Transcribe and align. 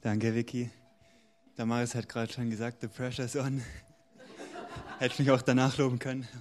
Danke, 0.00 0.32
Vicky. 0.32 0.70
Damaris 1.56 1.96
hat 1.96 2.08
gerade 2.08 2.32
schon 2.32 2.50
gesagt, 2.50 2.82
the 2.82 2.86
pressure's 2.86 3.34
on. 3.34 3.60
Hätte 5.00 5.20
mich 5.20 5.30
auch 5.32 5.42
danach 5.42 5.76
loben 5.76 5.98
können. 5.98 6.28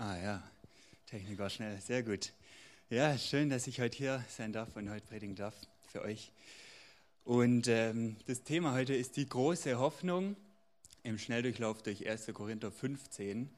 Ah 0.00 0.16
ja, 0.16 0.42
Technik 1.06 1.36
war 1.40 1.50
schnell, 1.50 1.80
sehr 1.80 2.04
gut. 2.04 2.32
Ja, 2.88 3.18
schön, 3.18 3.50
dass 3.50 3.66
ich 3.66 3.80
heute 3.80 3.98
hier 3.98 4.24
sein 4.28 4.52
darf 4.52 4.76
und 4.76 4.88
heute 4.88 5.04
predigen 5.04 5.34
darf 5.34 5.54
für 5.90 6.02
euch. 6.02 6.30
Und 7.28 7.68
ähm, 7.68 8.16
das 8.24 8.42
Thema 8.42 8.72
heute 8.72 8.94
ist 8.94 9.18
die 9.18 9.28
große 9.28 9.78
Hoffnung 9.78 10.34
im 11.02 11.18
Schnelldurchlauf 11.18 11.82
durch 11.82 12.08
1. 12.08 12.30
Korinther 12.32 12.72
15. 12.72 13.50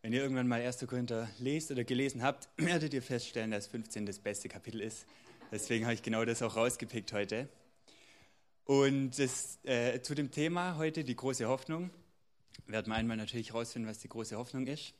Wenn 0.00 0.12
ihr 0.12 0.22
irgendwann 0.22 0.46
mal 0.46 0.60
1. 0.60 0.86
Korinther 0.86 1.28
lest 1.40 1.72
oder 1.72 1.82
gelesen 1.82 2.22
habt, 2.22 2.48
werdet 2.56 2.94
ihr 2.94 3.02
feststellen, 3.02 3.50
dass 3.50 3.66
15 3.66 4.06
das 4.06 4.20
beste 4.20 4.48
Kapitel 4.48 4.80
ist. 4.80 5.06
Deswegen 5.50 5.86
habe 5.86 5.94
ich 5.94 6.04
genau 6.04 6.24
das 6.24 6.40
auch 6.40 6.54
rausgepickt 6.54 7.12
heute. 7.12 7.48
Und 8.64 9.18
das, 9.18 9.58
äh, 9.64 10.00
zu 10.02 10.14
dem 10.14 10.30
Thema 10.30 10.76
heute, 10.76 11.02
die 11.02 11.16
große 11.16 11.48
Hoffnung, 11.48 11.90
werden 12.68 12.92
wir 12.92 12.94
einmal 12.94 13.16
natürlich 13.16 13.48
herausfinden, 13.48 13.88
was 13.88 13.98
die 13.98 14.08
große 14.08 14.36
Hoffnung 14.36 14.68
ist. 14.68 14.94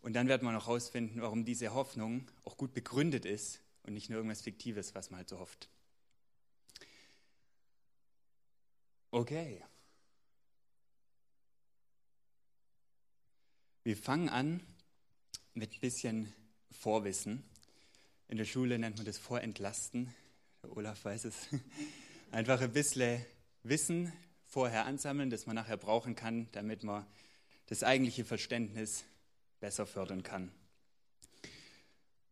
Und 0.00 0.12
dann 0.12 0.28
werden 0.28 0.46
wir 0.46 0.52
noch 0.52 0.68
herausfinden, 0.68 1.20
warum 1.20 1.44
diese 1.44 1.74
Hoffnung 1.74 2.28
auch 2.44 2.56
gut 2.56 2.72
begründet 2.72 3.24
ist 3.24 3.62
und 3.82 3.94
nicht 3.94 4.10
nur 4.10 4.18
irgendwas 4.18 4.42
Fiktives, 4.42 4.94
was 4.94 5.10
man 5.10 5.18
halt 5.18 5.28
so 5.28 5.40
hofft. 5.40 5.68
Okay. 9.16 9.64
Wir 13.82 13.96
fangen 13.96 14.28
an 14.28 14.60
mit 15.54 15.72
ein 15.72 15.80
bisschen 15.80 16.34
Vorwissen. 16.70 17.42
In 18.28 18.36
der 18.36 18.44
Schule 18.44 18.78
nennt 18.78 18.98
man 18.98 19.06
das 19.06 19.16
Vorentlasten. 19.16 20.14
Der 20.62 20.76
Olaf 20.76 21.02
weiß 21.02 21.24
es. 21.24 21.48
Einfach 22.30 22.60
ein 22.60 22.74
bisschen 22.74 23.24
Wissen 23.62 24.12
vorher 24.44 24.84
ansammeln, 24.84 25.30
das 25.30 25.46
man 25.46 25.56
nachher 25.56 25.78
brauchen 25.78 26.14
kann, 26.14 26.48
damit 26.52 26.84
man 26.84 27.06
das 27.68 27.84
eigentliche 27.84 28.26
Verständnis 28.26 29.04
besser 29.60 29.86
fördern 29.86 30.24
kann. 30.24 30.52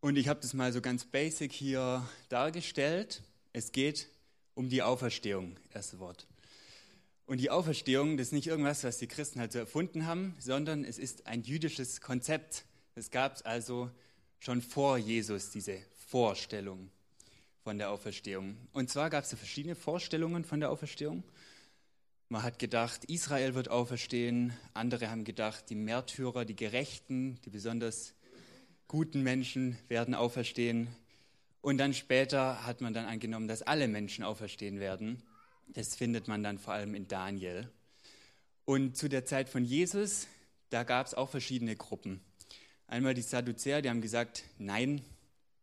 Und 0.01 0.17
ich 0.17 0.29
habe 0.29 0.43
das 0.43 0.53
mal 0.53 0.71
so 0.71 0.83
ganz 0.83 1.07
basic 1.07 1.51
hier 1.51 2.07
dargestellt. 2.29 3.23
Es 3.55 3.73
geht 3.73 4.11
um 4.55 4.69
die 4.69 4.83
Auferstehung, 4.83 5.57
erste 5.73 5.99
Wort. 5.99 6.27
Und 7.27 7.39
die 7.41 7.50
Auferstehung, 7.50 8.19
das 8.19 8.28
ist 8.28 8.33
nicht 8.33 8.47
irgendwas, 8.47 8.84
was 8.84 8.98
die 8.98 9.06
Christen 9.06 9.41
halt 9.41 9.53
so 9.53 9.58
erfunden 9.58 10.06
haben, 10.06 10.34
sondern 10.39 10.84
es 10.84 10.98
ist 10.98 11.27
ein 11.27 11.42
jüdisches 11.42 12.03
Konzept. 12.03 12.66
Es 12.94 13.11
gab 13.11 13.41
also 13.47 13.91
schon 14.39 14.61
vor 14.61 14.98
Jesus 14.98 15.50
diese 15.50 15.78
Vorstellung 16.08 16.91
von 17.62 17.78
der 17.78 17.91
Auferstehung. 17.91 18.56
Und 18.72 18.91
zwar 18.91 19.08
gab 19.08 19.25
es 19.25 19.31
verschiedene 19.33 19.75
Vorstellungen 19.75 20.44
von 20.44 20.61
der 20.61 20.70
Auferstehung. 20.70 21.25
Man 22.28 22.42
hat 22.42 22.58
gedacht, 22.58 23.06
Israel 23.06 23.55
wird 23.55 23.70
auferstehen. 23.70 24.53
Andere 24.75 25.09
haben 25.09 25.25
gedacht, 25.25 25.70
die 25.70 25.75
Märtyrer, 25.77 26.44
die 26.44 26.56
Gerechten, 26.56 27.41
die 27.47 27.50
besonders 27.50 28.12
guten 28.86 29.22
Menschen 29.22 29.78
werden 29.88 30.14
auferstehen. 30.14 30.88
Und 31.62 31.78
dann 31.78 31.94
später 31.94 32.66
hat 32.66 32.83
man 32.83 32.92
dann 32.92 33.06
angenommen, 33.06 33.48
dass 33.48 33.62
alle 33.62 33.88
Menschen 33.88 34.25
auferstehen 34.25 34.78
werden. 34.78 35.22
Das 35.69 35.97
findet 35.97 36.29
man 36.29 36.43
dann 36.43 36.59
vor 36.59 36.75
allem 36.75 36.95
in 36.95 37.09
Daniel. 37.09 37.70
Und 38.65 38.97
zu 38.97 39.09
der 39.09 39.25
Zeit 39.25 39.49
von 39.49 39.65
Jesus, 39.65 40.27
da 40.71 40.84
gab 40.84 41.06
es 41.06 41.15
auch 41.15 41.31
verschiedene 41.31 41.77
Gruppen. 41.77 42.21
Einmal 42.87 43.15
die 43.15 43.22
Sadduzäer, 43.22 43.83
die 43.83 43.91
haben 43.91 44.00
gesagt, 44.00 44.44
nein, 44.59 45.03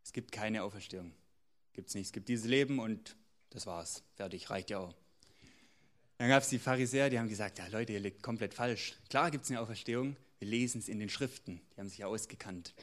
es 0.04 0.12
gibt 0.12 0.32
keine 0.32 0.62
Auferstehung. 0.62 1.12
Gibt 1.72 1.88
es 1.88 1.94
nicht. 1.94 2.06
Es 2.06 2.12
gibt 2.12 2.28
dieses 2.28 2.46
Leben 2.46 2.78
und 2.78 3.16
das 3.50 3.66
war's. 3.66 4.02
Fertig, 4.14 4.50
reicht 4.50 4.70
ja 4.70 4.78
auch. 4.78 4.94
Dann 6.18 6.28
gab 6.28 6.42
es 6.42 6.48
die 6.48 6.58
Pharisäer, 6.58 7.10
die 7.10 7.18
haben 7.18 7.28
gesagt, 7.28 7.58
ja 7.58 7.66
Leute, 7.66 7.92
ihr 7.92 8.00
liegt 8.00 8.22
komplett 8.22 8.54
falsch. 8.54 8.94
Klar 9.08 9.30
gibt 9.30 9.44
es 9.44 9.50
eine 9.50 9.60
Auferstehung, 9.60 10.16
wir 10.38 10.48
lesen 10.48 10.78
es 10.78 10.88
in 10.88 11.00
den 11.00 11.08
Schriften, 11.08 11.60
die 11.72 11.80
haben 11.80 11.88
sich 11.88 11.98
ja 11.98 12.06
ausgekannt. 12.06 12.74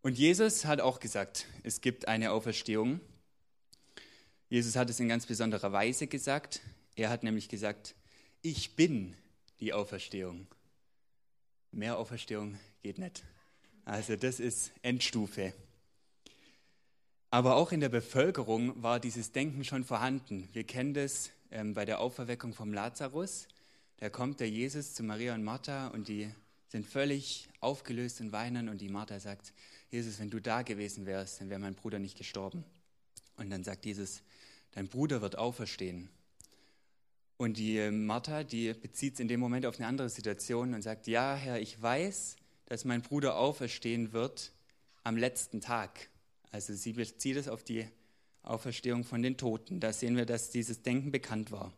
Und 0.00 0.18
Jesus 0.18 0.64
hat 0.64 0.80
auch 0.80 0.98
gesagt, 0.98 1.46
es 1.62 1.80
gibt 1.80 2.08
eine 2.08 2.32
Auferstehung. 2.32 3.00
Jesus 4.52 4.76
hat 4.76 4.90
es 4.90 5.00
in 5.00 5.08
ganz 5.08 5.24
besonderer 5.24 5.72
Weise 5.72 6.06
gesagt. 6.06 6.60
Er 6.94 7.08
hat 7.08 7.22
nämlich 7.22 7.48
gesagt, 7.48 7.94
ich 8.42 8.76
bin 8.76 9.16
die 9.60 9.72
Auferstehung. 9.72 10.46
Mehr 11.70 11.96
Auferstehung 11.96 12.58
geht 12.82 12.98
nicht. 12.98 13.22
Also 13.86 14.14
das 14.14 14.40
ist 14.40 14.72
Endstufe. 14.82 15.54
Aber 17.30 17.56
auch 17.56 17.72
in 17.72 17.80
der 17.80 17.88
Bevölkerung 17.88 18.82
war 18.82 19.00
dieses 19.00 19.32
Denken 19.32 19.64
schon 19.64 19.84
vorhanden. 19.84 20.50
Wir 20.52 20.64
kennen 20.64 20.92
das 20.92 21.30
ähm, 21.50 21.72
bei 21.72 21.86
der 21.86 22.00
Auferweckung 22.00 22.52
vom 22.52 22.74
Lazarus. 22.74 23.48
Da 24.00 24.10
kommt 24.10 24.38
der 24.38 24.50
Jesus 24.50 24.92
zu 24.92 25.02
Maria 25.02 25.34
und 25.34 25.44
Martha 25.44 25.86
und 25.86 26.08
die 26.08 26.30
sind 26.68 26.86
völlig 26.86 27.48
aufgelöst 27.60 28.20
und 28.20 28.32
weinen 28.32 28.68
und 28.68 28.82
die 28.82 28.90
Martha 28.90 29.18
sagt, 29.18 29.54
Jesus, 29.88 30.18
wenn 30.20 30.28
du 30.28 30.40
da 30.40 30.60
gewesen 30.60 31.06
wärst, 31.06 31.40
dann 31.40 31.48
wäre 31.48 31.58
mein 31.58 31.74
Bruder 31.74 31.98
nicht 31.98 32.18
gestorben. 32.18 32.66
Und 33.38 33.48
dann 33.48 33.64
sagt 33.64 33.86
Jesus, 33.86 34.22
dein 34.72 34.88
Bruder 34.88 35.22
wird 35.22 35.38
auferstehen. 35.38 36.08
Und 37.36 37.56
die 37.56 37.90
Martha, 37.90 38.44
die 38.44 38.72
bezieht 38.72 39.14
es 39.14 39.20
in 39.20 39.28
dem 39.28 39.40
Moment 39.40 39.66
auf 39.66 39.78
eine 39.78 39.88
andere 39.88 40.08
Situation 40.08 40.74
und 40.74 40.82
sagt, 40.82 41.06
ja, 41.06 41.34
Herr, 41.34 41.60
ich 41.60 41.80
weiß, 41.80 42.36
dass 42.66 42.84
mein 42.84 43.02
Bruder 43.02 43.36
auferstehen 43.36 44.12
wird 44.12 44.52
am 45.02 45.16
letzten 45.16 45.60
Tag. 45.60 46.08
Also 46.50 46.74
sie 46.74 46.92
bezieht 46.92 47.36
es 47.36 47.48
auf 47.48 47.64
die 47.64 47.86
Auferstehung 48.42 49.04
von 49.04 49.22
den 49.22 49.36
Toten. 49.36 49.80
Da 49.80 49.92
sehen 49.92 50.16
wir, 50.16 50.26
dass 50.26 50.50
dieses 50.50 50.82
Denken 50.82 51.10
bekannt 51.10 51.50
war. 51.50 51.72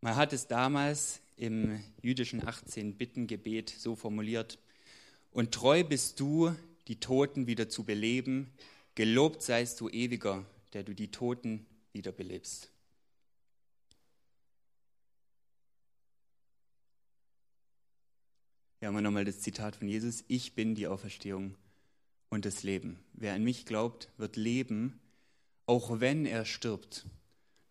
Man 0.00 0.16
hat 0.16 0.32
es 0.32 0.46
damals 0.46 1.20
im 1.36 1.82
jüdischen 2.02 2.42
18-Bitten-Gebet 2.42 3.74
so 3.78 3.94
formuliert, 3.94 4.58
und 5.30 5.52
treu 5.52 5.84
bist 5.84 6.18
du, 6.18 6.56
die 6.88 6.98
Toten 6.98 7.46
wieder 7.46 7.68
zu 7.68 7.84
beleben, 7.84 8.50
gelobt 8.94 9.42
seist 9.42 9.80
du 9.82 9.90
ewiger, 9.90 10.46
der 10.76 10.84
du 10.84 10.94
die 10.94 11.10
Toten 11.10 11.64
wiederbelebst. 11.94 12.70
Hier 18.78 18.88
haben 18.88 18.94
wir 18.94 19.00
nochmal 19.00 19.24
das 19.24 19.40
Zitat 19.40 19.76
von 19.76 19.88
Jesus, 19.88 20.22
ich 20.28 20.54
bin 20.54 20.74
die 20.74 20.86
Auferstehung 20.86 21.54
und 22.28 22.44
das 22.44 22.62
Leben. 22.62 23.02
Wer 23.14 23.32
an 23.32 23.42
mich 23.42 23.64
glaubt, 23.64 24.10
wird 24.18 24.36
leben, 24.36 25.00
auch 25.64 26.00
wenn 26.00 26.26
er 26.26 26.44
stirbt. 26.44 27.06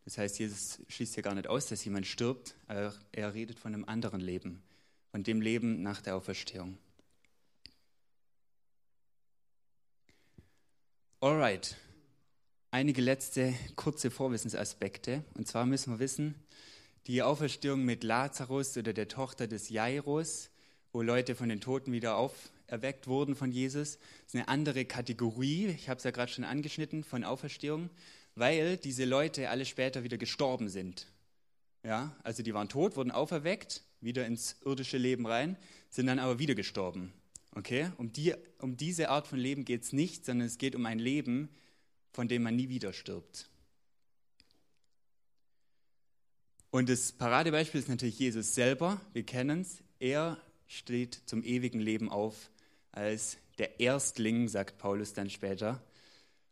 Das 0.06 0.18
heißt, 0.18 0.40
Jesus 0.40 0.80
schließt 0.88 1.16
ja 1.16 1.22
gar 1.22 1.36
nicht 1.36 1.46
aus, 1.46 1.68
dass 1.68 1.86
jemand 1.86 2.08
stirbt, 2.08 2.56
aber 2.66 2.92
er 3.12 3.36
redet 3.36 3.60
von 3.60 3.76
einem 3.76 3.86
anderen 3.86 4.20
Leben, 4.20 4.64
von 5.12 5.22
dem 5.22 5.42
Leben 5.42 5.84
nach 5.84 6.02
der 6.02 6.16
Auferstehung. 6.16 6.80
Alright, 11.20 11.78
einige 12.76 13.02
letzte 13.02 13.54
kurze 13.78 14.12
Vorwissensaspekte. 14.12 15.24
Und 15.38 15.48
zwar 15.48 15.66
müssen 15.66 15.94
wir 15.94 16.00
wissen, 16.00 16.36
die 17.08 17.24
Auferstehung 17.24 17.86
mit 17.86 18.04
Lazarus 18.04 18.76
oder 18.76 18.92
der 18.92 19.08
Tochter 19.08 19.48
des 19.48 19.70
Jairus, 19.70 20.50
wo 20.92 21.02
Leute 21.02 21.36
von 21.36 21.48
den 21.48 21.62
Toten 21.62 21.94
wieder 21.94 22.18
auf, 22.18 22.34
erweckt 22.68 23.08
wurden 23.08 23.34
von 23.34 23.50
Jesus. 23.50 23.98
Ist 24.26 24.36
eine 24.36 24.50
andere 24.50 24.84
Kategorie, 24.84 25.68
ich 25.68 25.88
habe 25.88 26.00
es 26.00 26.04
ja 26.04 26.12
gerade 26.12 26.30
schon 26.30 26.44
angeschnitten, 26.44 27.06
von 27.06 27.24
Auferstehung, 27.24 27.90
weil 28.36 28.76
diese 28.76 29.06
Leute 29.06 29.50
alle 29.50 29.64
später 29.64 30.04
wieder 30.04 30.18
gestorben 30.18 30.68
sind. 30.68 31.08
Ja, 31.82 32.14
also 32.24 32.44
die 32.44 32.54
waren 32.54 32.68
tot, 32.68 32.98
wurden 32.98 33.12
auferweckt, 33.12 33.84
wieder 34.02 34.26
ins 34.26 34.58
irdische 34.66 34.98
Leben 34.98 35.26
rein, 35.26 35.56
sind 35.90 36.08
dann 36.08 36.20
aber 36.20 36.40
wieder 36.40 36.56
gestorben. 36.56 37.14
Okay? 37.56 37.90
Um, 37.96 38.12
die, 38.12 38.34
um 38.60 38.76
diese 38.76 39.08
Art 39.08 39.28
von 39.28 39.40
Leben 39.40 39.64
geht 39.64 39.84
es 39.84 39.94
nicht, 39.94 40.26
sondern 40.26 40.46
es 40.48 40.58
geht 40.58 40.76
um 40.76 40.86
ein 40.86 41.00
Leben, 41.00 41.48
von 42.16 42.30
dem 42.30 42.44
man 42.44 42.56
nie 42.56 42.70
wieder 42.70 42.94
stirbt. 42.94 43.50
Und 46.72 46.88
das 46.88 47.12
Paradebeispiel 47.12 47.82
ist 47.82 47.90
natürlich 47.90 48.18
Jesus 48.18 48.56
selber. 48.56 49.02
Wir 49.12 49.24
kennen 49.24 49.62
es. 49.62 49.84
Er 50.00 50.38
steht 50.66 51.20
zum 51.26 51.44
ewigen 51.44 51.82
Leben 51.82 52.10
auf 52.10 52.50
als 52.94 53.38
der 53.58 53.82
Erstling, 53.82 54.48
sagt 54.48 54.78
Paulus 54.78 55.12
dann 55.12 55.30
später. 55.30 55.84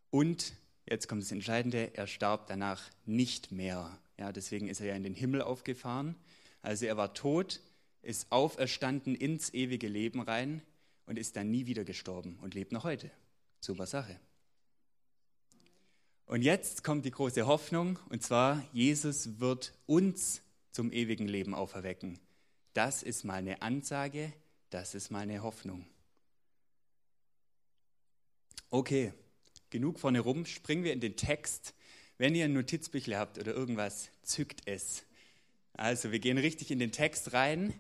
Und 0.10 0.54
jetzt 0.86 1.08
kommt 1.08 1.24
das 1.24 1.32
Entscheidende, 1.32 1.96
er 1.96 2.08
starb 2.08 2.48
danach 2.48 2.84
nicht 3.06 3.54
mehr. 3.54 3.98
Ja, 4.20 4.34
deswegen 4.34 4.68
ist 4.68 4.82
er 4.82 4.88
ja 4.88 4.96
in 4.96 5.04
den 5.04 5.16
Himmel 5.16 5.42
aufgefahren. 5.42 6.16
Also 6.62 6.86
er 6.86 6.98
war 6.98 7.14
tot, 7.14 7.62
ist 8.02 8.30
auferstanden 8.34 9.16
ins 9.16 9.54
ewige 9.54 9.88
Leben 9.88 10.20
rein 10.20 10.62
und 11.06 11.18
ist 11.18 11.38
dann 11.38 11.52
nie 11.52 11.68
wieder 11.68 11.86
gestorben 11.86 12.38
und 12.42 12.54
lebt 12.54 12.74
noch 12.74 12.84
heute. 12.84 13.10
Super 13.62 13.86
Sache. 13.86 14.20
Und 16.34 16.42
jetzt 16.42 16.84
kommt 16.84 17.06
die 17.06 17.12
große 17.12 17.46
Hoffnung, 17.46 18.00
und 18.10 18.24
zwar, 18.24 18.68
Jesus 18.74 19.40
wird 19.40 19.72
uns 19.86 20.42
zum 20.72 20.92
ewigen 20.92 21.28
Leben 21.28 21.54
auferwecken. 21.54 22.18
Das 22.74 23.04
ist 23.04 23.24
mal 23.24 23.36
eine 23.36 23.62
Ansage, 23.62 24.34
das 24.72 24.96
ist 24.96 25.12
mal 25.12 25.20
eine 25.20 25.44
Hoffnung. 25.44 25.86
Okay, 28.72 29.14
genug 29.70 30.00
vorne 30.00 30.22
rum, 30.22 30.48
springen 30.48 30.84
wir 30.84 30.94
in 30.94 31.02
den 31.02 31.18
Text. 31.18 31.76
Wenn 32.18 32.34
ihr 32.34 32.46
ein 32.46 32.54
Notizbüchle 32.54 33.16
habt 33.16 33.38
oder 33.38 33.54
irgendwas, 33.54 34.10
zückt 34.24 34.62
es. 34.66 35.04
Also, 35.74 36.12
wir 36.12 36.18
gehen 36.18 36.40
richtig 36.40 36.72
in 36.72 36.80
den 36.80 36.92
Text 36.92 37.34
rein. 37.34 37.76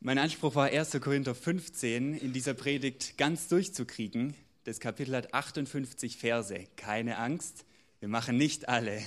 Mein 0.00 0.18
Anspruch 0.18 0.56
war 0.56 0.70
1. 0.70 0.98
Korinther 1.00 1.36
15 1.36 2.14
in 2.14 2.32
dieser 2.32 2.54
Predigt 2.54 3.16
ganz 3.16 3.46
durchzukriegen. 3.46 4.34
Das 4.64 4.80
Kapitel 4.80 5.14
hat 5.14 5.34
58 5.34 6.16
Verse. 6.16 6.66
Keine 6.76 7.18
Angst, 7.18 7.66
wir 8.00 8.08
machen 8.08 8.38
nicht 8.38 8.66
alle, 8.66 9.02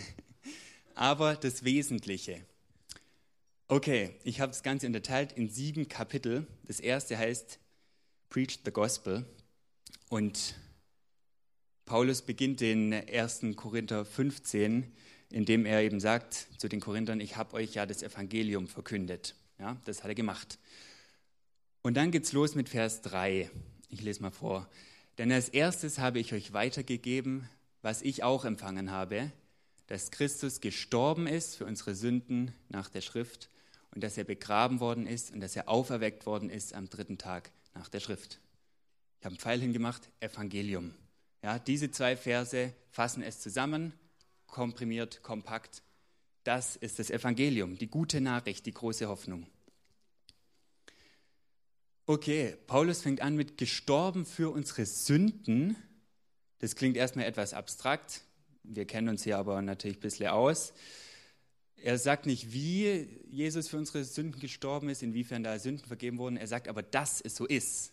aber 0.93 1.35
das 1.35 1.63
Wesentliche. 1.63 2.45
Okay, 3.67 4.11
ich 4.23 4.39
habe 4.39 4.51
das 4.51 4.61
Ganze 4.61 4.85
unterteilt 4.85 5.31
in 5.31 5.49
sieben 5.49 5.89
Kapitel. 5.89 6.45
Das 6.65 6.79
erste 6.79 7.17
heißt 7.17 7.57
Preach 8.29 8.59
the 8.65 8.71
Gospel. 8.71 9.25
Und 10.09 10.55
Paulus 11.85 12.21
beginnt 12.21 12.61
den 12.61 12.93
1. 12.93 13.55
Korinther 13.55 14.05
15, 14.05 14.91
indem 15.31 15.65
er 15.65 15.81
eben 15.81 15.99
sagt 15.99 16.47
zu 16.59 16.69
den 16.69 16.81
Korinthern, 16.81 17.19
ich 17.19 17.35
habe 17.35 17.55
euch 17.55 17.73
ja 17.73 17.87
das 17.87 18.03
Evangelium 18.03 18.67
verkündet. 18.67 19.33
Ja, 19.57 19.75
das 19.85 20.03
hat 20.03 20.09
er 20.09 20.15
gemacht. 20.15 20.59
Und 21.81 21.95
dann 21.95 22.11
geht's 22.11 22.31
los 22.31 22.53
mit 22.53 22.69
Vers 22.69 23.01
3. 23.01 23.49
Ich 23.89 24.01
lese 24.01 24.21
mal 24.21 24.29
vor. 24.29 24.69
Denn 25.17 25.31
als 25.31 25.49
erstes 25.49 25.99
habe 25.99 26.19
ich 26.19 26.33
euch 26.33 26.53
weitergegeben, 26.53 27.49
was 27.81 28.01
ich 28.01 28.23
auch 28.23 28.45
empfangen 28.45 28.91
habe, 28.91 29.31
dass 29.87 30.11
Christus 30.11 30.61
gestorben 30.61 31.27
ist 31.27 31.55
für 31.55 31.65
unsere 31.65 31.95
Sünden 31.95 32.53
nach 32.69 32.89
der 32.89 33.01
Schrift 33.01 33.49
und 33.95 34.03
dass 34.03 34.17
er 34.17 34.25
begraben 34.25 34.79
worden 34.79 35.07
ist 35.07 35.33
und 35.33 35.39
dass 35.39 35.55
er 35.55 35.69
auferweckt 35.69 36.25
worden 36.25 36.49
ist 36.49 36.73
am 36.73 36.89
dritten 36.89 37.17
Tag 37.17 37.51
nach 37.73 37.89
der 37.89 37.99
Schrift. 37.99 38.39
Ich 39.19 39.25
habe 39.25 39.33
einen 39.33 39.39
Pfeil 39.39 39.59
hingemacht, 39.59 40.09
Evangelium. 40.19 40.93
Ja, 41.41 41.57
diese 41.57 41.89
zwei 41.89 42.15
Verse 42.15 42.73
fassen 42.91 43.23
es 43.23 43.39
zusammen, 43.39 43.93
komprimiert, 44.45 45.23
kompakt. 45.23 45.81
Das 46.43 46.75
ist 46.75 46.99
das 46.99 47.09
Evangelium, 47.09 47.77
die 47.77 47.87
gute 47.87 48.21
Nachricht, 48.21 48.65
die 48.65 48.73
große 48.73 49.07
Hoffnung. 49.07 49.47
Okay, 52.09 52.55
Paulus 52.67 53.01
fängt 53.01 53.19
an 53.19 53.35
mit 53.35 53.57
gestorben 53.57 54.25
für 54.25 54.49
unsere 54.49 54.85
Sünden. 54.85 55.75
Das 56.59 56.77
klingt 56.77 56.95
erstmal 56.95 57.25
etwas 57.25 57.53
abstrakt. 57.53 58.21
Wir 58.63 58.85
kennen 58.85 59.09
uns 59.09 59.25
hier 59.25 59.37
aber 59.37 59.61
natürlich 59.61 59.97
ein 59.97 59.99
bisschen 59.99 60.29
aus. 60.29 60.71
Er 61.75 61.97
sagt 61.97 62.25
nicht, 62.25 62.53
wie 62.53 63.09
Jesus 63.29 63.67
für 63.67 63.75
unsere 63.75 64.05
Sünden 64.05 64.39
gestorben 64.39 64.87
ist, 64.87 65.03
inwiefern 65.03 65.43
da 65.43 65.59
Sünden 65.59 65.85
vergeben 65.85 66.17
wurden. 66.17 66.37
Er 66.37 66.47
sagt 66.47 66.69
aber, 66.69 66.81
dass 66.81 67.19
es 67.19 67.35
so 67.35 67.45
ist. 67.45 67.91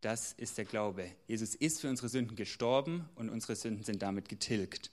Das 0.00 0.32
ist 0.32 0.58
der 0.58 0.64
Glaube. 0.64 1.08
Jesus 1.28 1.54
ist 1.54 1.82
für 1.82 1.88
unsere 1.88 2.08
Sünden 2.08 2.34
gestorben 2.34 3.08
und 3.14 3.30
unsere 3.30 3.54
Sünden 3.54 3.84
sind 3.84 4.02
damit 4.02 4.28
getilgt. 4.28 4.90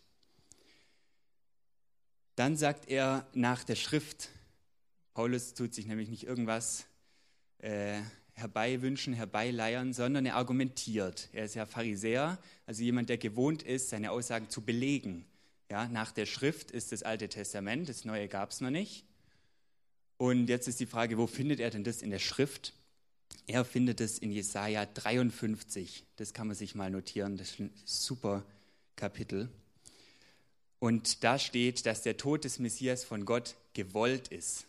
Dann 2.36 2.56
sagt 2.56 2.88
er 2.88 3.27
nach 3.33 3.63
der 3.63 3.75
Schrift, 3.75 4.30
Paulus 5.15 5.56
tut 5.56 5.74
sich 5.74 5.88
nämlich 5.88 6.10
nicht 6.10 6.25
irgendwas 6.25 6.86
äh, 7.57 8.01
herbeiwünschen, 8.39 9.13
herbeileiern, 9.13 9.94
sondern 9.94 10.25
er 10.25 10.36
argumentiert. 10.36 11.30
Er 11.33 11.45
ist 11.45 11.56
ja 11.56 11.65
Pharisäer, 11.65 12.38
also 12.65 12.83
jemand, 12.83 13.09
der 13.09 13.18
gewohnt 13.18 13.63
ist, 13.63 13.89
seine 13.89 14.12
Aussagen 14.12 14.50
zu 14.50 14.62
belegen. 14.62 15.25
Ja, 15.69 15.88
nach 15.88 16.12
der 16.12 16.25
Schrift 16.25 16.71
ist 16.71 16.91
das 16.91 17.03
Alte 17.03 17.30
Testament, 17.30 17.89
das 17.89 18.06
Neue 18.06 18.27
gab 18.27 18.51
es 18.51 18.62
noch 18.62 18.71
nicht. 18.71 19.06
Und 20.18 20.47
jetzt 20.47 20.68
ist 20.68 20.80
die 20.80 20.86
Frage, 20.86 21.18
wo 21.18 21.27
findet 21.27 21.59
er 21.59 21.69
denn 21.69 21.83
das 21.83 22.01
in 22.01 22.09
der 22.09 22.19
Schrift? 22.19 22.74
Er 23.47 23.63
findet 23.63 24.01
es 24.01 24.18
in 24.19 24.31
Jesaja 24.31 24.86
53. 24.86 26.03
Das 26.18 26.33
kann 26.33 26.47
man 26.47 26.56
sich 26.56 26.75
mal 26.75 26.89
notieren. 26.89 27.38
Das 27.38 27.51
ist 27.51 27.59
ein 27.59 27.71
super 27.86 28.44
Kapitel. 28.95 29.50
Und 30.80 31.24
da 31.24 31.39
steht, 31.39 31.86
dass 31.86 32.01
der 32.01 32.18
Tod 32.18 32.44
des 32.44 32.59
Messias 32.59 33.03
von 33.03 33.25
Gott 33.25 33.56
gewollt 33.74 34.30
ist. 34.30 34.65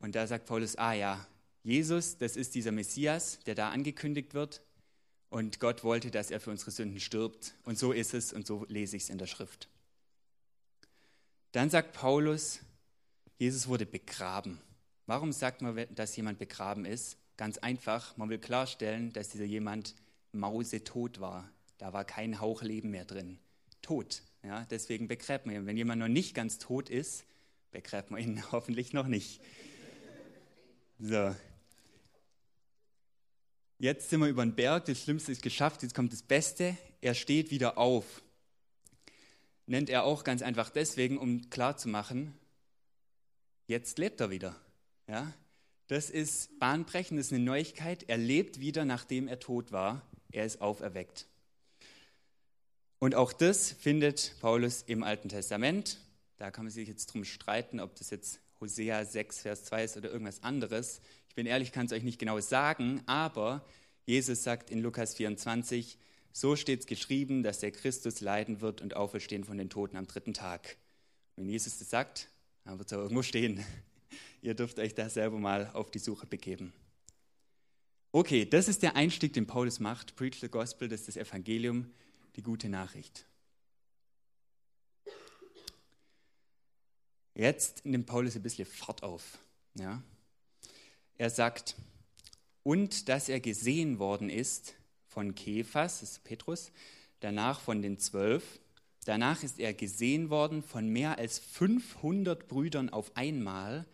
Und 0.00 0.14
da 0.14 0.26
sagt 0.26 0.46
Paulus, 0.46 0.76
ah 0.76 0.92
ja, 0.92 1.26
Jesus, 1.68 2.16
das 2.16 2.34
ist 2.36 2.54
dieser 2.54 2.72
Messias, 2.72 3.40
der 3.44 3.54
da 3.54 3.68
angekündigt 3.68 4.32
wird. 4.32 4.62
Und 5.28 5.60
Gott 5.60 5.84
wollte, 5.84 6.10
dass 6.10 6.30
er 6.30 6.40
für 6.40 6.50
unsere 6.50 6.70
Sünden 6.70 6.98
stirbt. 6.98 7.52
Und 7.62 7.78
so 7.78 7.92
ist 7.92 8.14
es 8.14 8.32
und 8.32 8.46
so 8.46 8.64
lese 8.70 8.96
ich 8.96 9.02
es 9.02 9.10
in 9.10 9.18
der 9.18 9.26
Schrift. 9.26 9.68
Dann 11.52 11.68
sagt 11.68 11.92
Paulus, 11.92 12.60
Jesus 13.36 13.68
wurde 13.68 13.84
begraben. 13.84 14.58
Warum 15.04 15.30
sagt 15.30 15.60
man, 15.60 15.86
dass 15.94 16.16
jemand 16.16 16.38
begraben 16.38 16.86
ist? 16.86 17.18
Ganz 17.36 17.58
einfach, 17.58 18.16
man 18.16 18.30
will 18.30 18.38
klarstellen, 18.38 19.12
dass 19.12 19.28
dieser 19.28 19.44
jemand 19.44 19.94
mausetot 20.32 21.20
war. 21.20 21.50
Da 21.76 21.92
war 21.92 22.06
kein 22.06 22.40
Hauch 22.40 22.62
Leben 22.62 22.88
mehr 22.88 23.04
drin. 23.04 23.38
Tot. 23.82 24.22
Ja, 24.42 24.64
deswegen 24.70 25.06
begräbt 25.06 25.44
man 25.44 25.54
ihn. 25.54 25.66
Wenn 25.66 25.76
jemand 25.76 26.00
noch 26.00 26.08
nicht 26.08 26.34
ganz 26.34 26.56
tot 26.58 26.88
ist, 26.88 27.26
begräbt 27.72 28.10
man 28.10 28.22
ihn 28.22 28.42
hoffentlich 28.52 28.94
noch 28.94 29.06
nicht. 29.06 29.42
So, 30.98 31.34
Jetzt 33.80 34.10
sind 34.10 34.20
wir 34.20 34.26
über 34.26 34.44
den 34.44 34.56
Berg, 34.56 34.86
das 34.86 35.00
Schlimmste 35.00 35.30
ist 35.30 35.40
geschafft, 35.40 35.84
jetzt 35.84 35.94
kommt 35.94 36.12
das 36.12 36.22
Beste. 36.22 36.76
Er 37.00 37.14
steht 37.14 37.52
wieder 37.52 37.78
auf. 37.78 38.22
Nennt 39.66 39.88
er 39.88 40.02
auch 40.02 40.24
ganz 40.24 40.42
einfach 40.42 40.70
deswegen, 40.70 41.16
um 41.16 41.48
klarzumachen, 41.48 42.34
jetzt 43.68 43.98
lebt 43.98 44.20
er 44.20 44.30
wieder. 44.30 44.56
Ja? 45.06 45.32
Das 45.86 46.10
ist 46.10 46.58
bahnbrechend, 46.58 47.20
das 47.20 47.26
ist 47.26 47.32
eine 47.32 47.44
Neuigkeit. 47.44 48.04
Er 48.08 48.18
lebt 48.18 48.58
wieder, 48.58 48.84
nachdem 48.84 49.28
er 49.28 49.38
tot 49.38 49.70
war. 49.70 50.02
Er 50.32 50.44
ist 50.44 50.60
auferweckt. 50.60 51.26
Und 52.98 53.14
auch 53.14 53.32
das 53.32 53.70
findet 53.70 54.34
Paulus 54.40 54.82
im 54.82 55.04
Alten 55.04 55.28
Testament. 55.28 55.98
Da 56.36 56.50
kann 56.50 56.64
man 56.64 56.72
sich 56.72 56.88
jetzt 56.88 57.06
drum 57.06 57.24
streiten, 57.24 57.78
ob 57.78 57.94
das 57.94 58.10
jetzt 58.10 58.40
Hosea 58.60 59.04
6, 59.04 59.40
Vers 59.40 59.64
2 59.64 59.84
ist 59.84 59.96
oder 59.96 60.10
irgendwas 60.10 60.42
anderes 60.42 61.00
bin 61.38 61.46
ehrlich, 61.46 61.70
kann 61.70 61.86
es 61.86 61.92
euch 61.92 62.02
nicht 62.02 62.18
genau 62.18 62.40
sagen, 62.40 63.00
aber 63.06 63.64
Jesus 64.06 64.42
sagt 64.42 64.72
in 64.72 64.80
Lukas 64.80 65.14
24, 65.14 65.96
so 66.32 66.56
steht 66.56 66.80
es 66.80 66.86
geschrieben, 66.86 67.44
dass 67.44 67.60
der 67.60 67.70
Christus 67.70 68.20
leiden 68.20 68.60
wird 68.60 68.80
und 68.80 68.96
auferstehen 68.96 69.44
von 69.44 69.56
den 69.56 69.70
Toten 69.70 69.96
am 69.96 70.08
dritten 70.08 70.34
Tag. 70.34 70.78
Wenn 71.36 71.48
Jesus 71.48 71.78
das 71.78 71.90
sagt, 71.90 72.28
dann 72.64 72.78
wird 72.78 72.90
es 72.90 72.98
irgendwo 72.98 73.22
stehen. 73.22 73.64
Ihr 74.42 74.54
dürft 74.54 74.80
euch 74.80 74.96
da 74.96 75.08
selber 75.08 75.38
mal 75.38 75.70
auf 75.74 75.92
die 75.92 76.00
Suche 76.00 76.26
begeben. 76.26 76.72
Okay, 78.10 78.44
das 78.44 78.66
ist 78.66 78.82
der 78.82 78.96
Einstieg, 78.96 79.32
den 79.32 79.46
Paulus 79.46 79.78
macht. 79.78 80.16
Preach 80.16 80.40
the 80.40 80.48
Gospel, 80.48 80.88
das 80.88 81.02
ist 81.02 81.10
das 81.10 81.16
Evangelium, 81.18 81.88
die 82.34 82.42
gute 82.42 82.68
Nachricht. 82.68 83.26
Jetzt 87.38 87.86
nimmt 87.86 88.06
Paulus 88.06 88.34
ein 88.34 88.42
bisschen 88.42 88.66
Fahrt 88.66 89.04
auf. 89.04 89.38
Ja? 89.74 90.02
Er 91.18 91.30
sagt, 91.30 91.76
und 92.64 93.08
dass 93.08 93.28
er 93.28 93.38
gesehen 93.38 94.00
worden 94.00 94.28
ist 94.28 94.74
von 95.06 95.36
Kephas, 95.36 96.00
das 96.00 96.10
ist 96.10 96.24
Petrus, 96.24 96.72
danach 97.20 97.60
von 97.60 97.80
den 97.80 98.00
zwölf. 98.00 98.58
Danach 99.04 99.44
ist 99.44 99.60
er 99.60 99.72
gesehen 99.72 100.30
worden 100.30 100.64
von 100.64 100.88
mehr 100.88 101.18
als 101.18 101.38
500 101.38 102.48
Brüdern 102.48 102.90
auf 102.90 103.16
einmal, 103.16 103.86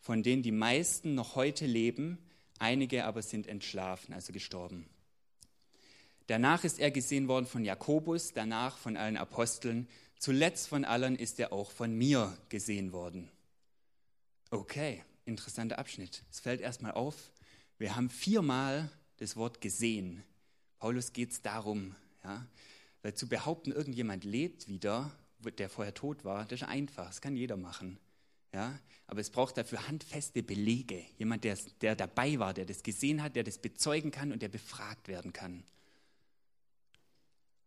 von 0.00 0.22
denen 0.22 0.42
die 0.42 0.50
meisten 0.50 1.14
noch 1.14 1.36
heute 1.36 1.66
leben, 1.66 2.16
einige 2.58 3.04
aber 3.04 3.20
sind 3.20 3.46
entschlafen, 3.46 4.14
also 4.14 4.32
gestorben. 4.32 4.88
Danach 6.28 6.64
ist 6.64 6.78
er 6.78 6.90
gesehen 6.90 7.28
worden 7.28 7.46
von 7.46 7.62
Jakobus, 7.62 8.32
danach 8.32 8.78
von 8.78 8.96
allen 8.96 9.18
Aposteln, 9.18 9.86
zuletzt 10.18 10.68
von 10.68 10.84
allen 10.84 11.16
ist 11.16 11.38
er 11.40 11.52
auch 11.52 11.70
von 11.70 11.94
mir 11.94 12.36
gesehen 12.48 12.92
worden. 12.92 13.30
Okay, 14.50 15.02
interessanter 15.24 15.78
Abschnitt. 15.78 16.22
Es 16.30 16.40
fällt 16.40 16.60
erstmal 16.60 16.92
auf, 16.92 17.30
wir 17.78 17.96
haben 17.96 18.10
viermal 18.10 18.90
das 19.18 19.36
Wort 19.36 19.60
gesehen. 19.60 20.22
Paulus 20.78 21.12
geht 21.12 21.32
es 21.32 21.42
darum, 21.42 21.94
ja, 22.22 22.46
weil 23.02 23.14
zu 23.14 23.28
behaupten, 23.28 23.72
irgendjemand 23.72 24.24
lebt 24.24 24.68
wieder, 24.68 25.10
der 25.58 25.68
vorher 25.68 25.94
tot 25.94 26.24
war, 26.24 26.44
das 26.44 26.62
ist 26.62 26.68
einfach, 26.68 27.06
das 27.06 27.20
kann 27.20 27.36
jeder 27.36 27.56
machen. 27.56 27.98
Ja, 28.52 28.78
aber 29.06 29.20
es 29.20 29.30
braucht 29.30 29.58
dafür 29.58 29.86
handfeste 29.86 30.42
Belege. 30.42 31.04
Jemand, 31.18 31.44
der, 31.44 31.58
der 31.82 31.94
dabei 31.94 32.38
war, 32.38 32.54
der 32.54 32.64
das 32.64 32.82
gesehen 32.82 33.22
hat, 33.22 33.36
der 33.36 33.44
das 33.44 33.58
bezeugen 33.58 34.10
kann 34.10 34.32
und 34.32 34.40
der 34.40 34.48
befragt 34.48 35.08
werden 35.08 35.32
kann. 35.32 35.62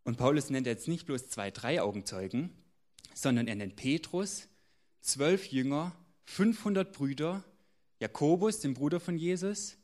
Und 0.04 0.18
Paulus 0.18 0.50
nennt 0.50 0.68
jetzt 0.68 0.88
nicht 0.88 1.06
bloß 1.06 1.30
zwei, 1.30 1.52
drei 1.52 1.82
Augenzeugen, 1.82 2.50
sondern 3.14 3.48
er 3.48 3.56
nennt 3.56 3.76
Petrus, 3.76 4.48
zwölf 5.02 5.48
Jünger 5.48 5.96
500 6.26 6.92
Brüder, 6.92 7.44
Jakobus, 8.00 8.60
den 8.60 8.74
Bruder 8.74 9.00
von 9.00 9.18
Jesus, 9.18 9.78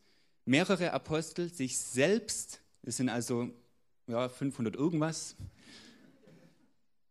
mehrere 0.45 0.93
Apostel, 0.93 1.49
sich 1.49 1.77
selbst, 1.77 2.61
es 2.83 2.97
sind 2.97 3.09
also 3.09 3.49
ja, 4.07 4.29
500 4.29 4.75
irgendwas, 4.75 5.35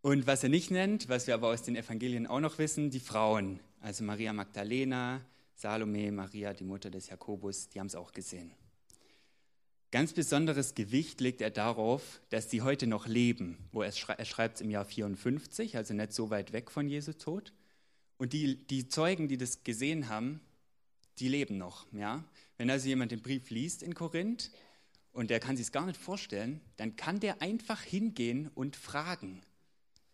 Und 0.04 0.26
was 0.26 0.42
er 0.42 0.50
nicht 0.50 0.70
nennt, 0.70 1.08
was 1.08 1.26
wir 1.26 1.32
aber 1.32 1.48
aus 1.48 1.62
den 1.62 1.76
Evangelien 1.76 2.26
auch 2.26 2.40
noch 2.40 2.58
wissen, 2.58 2.90
die 2.90 3.00
Frauen. 3.00 3.58
Also 3.80 4.04
Maria 4.04 4.34
Magdalena, 4.34 5.22
Salome, 5.54 6.12
Maria, 6.12 6.52
die 6.52 6.64
Mutter 6.64 6.90
des 6.90 7.08
Jakobus, 7.08 7.70
die 7.70 7.80
haben 7.80 7.86
es 7.86 7.94
auch 7.94 8.12
gesehen. 8.12 8.52
Ganz 9.94 10.12
besonderes 10.12 10.74
Gewicht 10.74 11.20
legt 11.20 11.40
er 11.40 11.52
darauf, 11.52 12.20
dass 12.28 12.50
sie 12.50 12.62
heute 12.62 12.88
noch 12.88 13.06
leben. 13.06 13.58
Wo 13.70 13.80
er, 13.80 13.92
schrei 13.92 14.14
er 14.14 14.24
schreibt 14.24 14.60
im 14.60 14.68
Jahr 14.68 14.84
54, 14.84 15.76
also 15.76 15.94
nicht 15.94 16.12
so 16.12 16.30
weit 16.30 16.52
weg 16.52 16.72
von 16.72 16.88
Jesu 16.88 17.12
Tod. 17.12 17.52
Und 18.16 18.32
die, 18.32 18.56
die 18.66 18.88
Zeugen, 18.88 19.28
die 19.28 19.36
das 19.36 19.62
gesehen 19.62 20.08
haben, 20.08 20.40
die 21.20 21.28
leben 21.28 21.58
noch. 21.58 21.86
Ja? 21.92 22.24
Wenn 22.58 22.70
also 22.70 22.88
jemand 22.88 23.12
den 23.12 23.22
Brief 23.22 23.50
liest 23.50 23.84
in 23.84 23.94
Korinth 23.94 24.50
und 25.12 25.30
der 25.30 25.38
kann 25.38 25.56
sich 25.56 25.66
es 25.66 25.70
gar 25.70 25.86
nicht 25.86 26.00
vorstellen, 26.00 26.60
dann 26.76 26.96
kann 26.96 27.20
der 27.20 27.40
einfach 27.40 27.80
hingehen 27.80 28.50
und 28.52 28.74
fragen. 28.74 29.42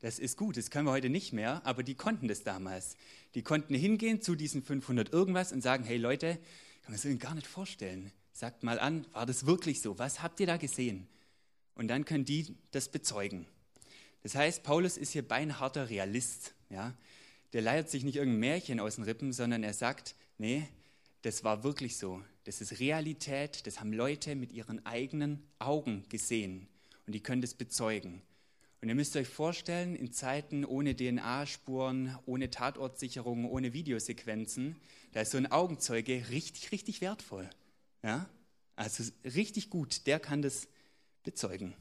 Das 0.01 0.19
ist 0.19 0.37
gut, 0.37 0.59
das 0.59 0.69
können 0.69 0.89
wir 0.89 0.93
heute 0.93 1.09
nicht 1.09 1.33
mehr, 1.33 1.65
aber 1.65 1.83
die 1.83 1.95
konnten 1.95 2.29
das 2.29 2.43
damals. 2.43 2.99
Die 3.35 3.43
konnten 3.43 3.75
hingehen 3.75 4.21
zu 4.21 4.35
diesen 4.35 4.63
500 4.63 5.11
irgendwas 5.11 5.53
und 5.53 5.63
sagen, 5.63 5.85
hey 5.85 5.97
Leute, 5.97 6.35
kann 6.83 6.93
man 6.93 6.99
sich 6.99 7.19
gar 7.19 7.35
nicht 7.35 7.47
vorstellen. 7.47 8.13
Sagt 8.41 8.63
mal 8.63 8.79
an, 8.79 9.07
war 9.13 9.27
das 9.27 9.45
wirklich 9.45 9.83
so? 9.83 9.99
Was 9.99 10.23
habt 10.23 10.41
ihr 10.41 10.47
da 10.47 10.57
gesehen? 10.57 11.07
Und 11.75 11.89
dann 11.89 12.07
können 12.07 12.25
die 12.25 12.57
das 12.71 12.89
bezeugen. 12.89 13.45
Das 14.23 14.35
heißt, 14.35 14.63
Paulus 14.63 14.97
ist 14.97 15.13
hier 15.13 15.29
beinharter 15.29 15.91
Realist. 15.91 16.55
Ja? 16.71 16.95
Der 17.53 17.61
leiert 17.61 17.91
sich 17.91 18.03
nicht 18.03 18.17
irgendein 18.17 18.41
Märchen 18.41 18.81
aus 18.81 18.95
den 18.95 19.05
Rippen, 19.05 19.35
sondern 19.35 19.63
er 19.63 19.75
sagt, 19.75 20.15
nee, 20.39 20.67
das 21.21 21.45
war 21.45 21.65
wirklich 21.65 21.99
so. 21.99 22.23
Das 22.45 22.63
ist 22.63 22.81
Realität, 22.81 23.67
das 23.67 23.79
haben 23.79 23.93
Leute 23.93 24.35
mit 24.37 24.53
ihren 24.53 24.87
eigenen 24.87 25.43
Augen 25.59 26.07
gesehen 26.09 26.67
und 27.07 27.15
die 27.15 27.23
können 27.23 27.43
das 27.43 27.53
bezeugen. 27.53 28.23
Und 28.81 28.89
ihr 28.89 28.95
müsst 28.95 29.17
euch 29.17 29.29
vorstellen, 29.29 29.95
in 29.95 30.13
Zeiten 30.13 30.65
ohne 30.65 30.97
DNA-Spuren, 30.97 32.17
ohne 32.25 32.49
Tatortsicherung, 32.49 33.45
ohne 33.45 33.75
Videosequenzen, 33.75 34.77
da 35.13 35.21
ist 35.21 35.33
so 35.33 35.37
ein 35.37 35.53
Augenzeuge 35.53 36.31
richtig, 36.31 36.73
richtig 36.73 37.03
wertvoll. 37.03 37.51
Ja? 38.03 38.29
Also 38.77 39.05
richtig 39.25 39.71
gut, 39.71 40.07
der 40.07 40.21
kann 40.21 40.43
das 40.43 40.69
bezeugen. 41.23 41.75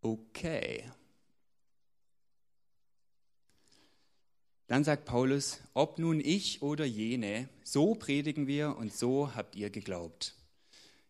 Okay. 0.00 0.84
Dann 4.68 4.84
sagt 4.84 5.04
Paulus, 5.04 5.60
ob 5.74 5.98
nun 5.98 6.20
ich 6.20 6.62
oder 6.62 6.84
jene, 6.84 7.48
so 7.62 7.94
predigen 7.94 8.46
wir 8.46 8.76
und 8.76 8.92
so 8.92 9.34
habt 9.34 9.54
ihr 9.54 9.70
geglaubt. 9.70 10.34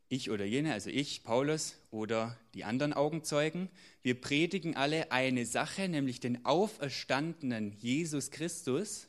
Ich 0.09 0.31
oder 0.31 0.45
jene, 0.45 0.73
also 0.73 0.91
ich, 0.91 1.25
Paulus 1.25 1.77
oder 1.91 2.39
die 2.55 2.65
anderen 2.65 2.93
Augenzeugen, 2.93 3.69
wir 4.03 4.21
predigen 4.21 4.77
alle 4.77 5.11
eine 5.11 5.47
Sache, 5.47 5.89
nämlich 5.89 6.21
den 6.21 6.45
auferstandenen 6.45 7.73
Jesus 7.81 8.31
Christus. 8.31 9.09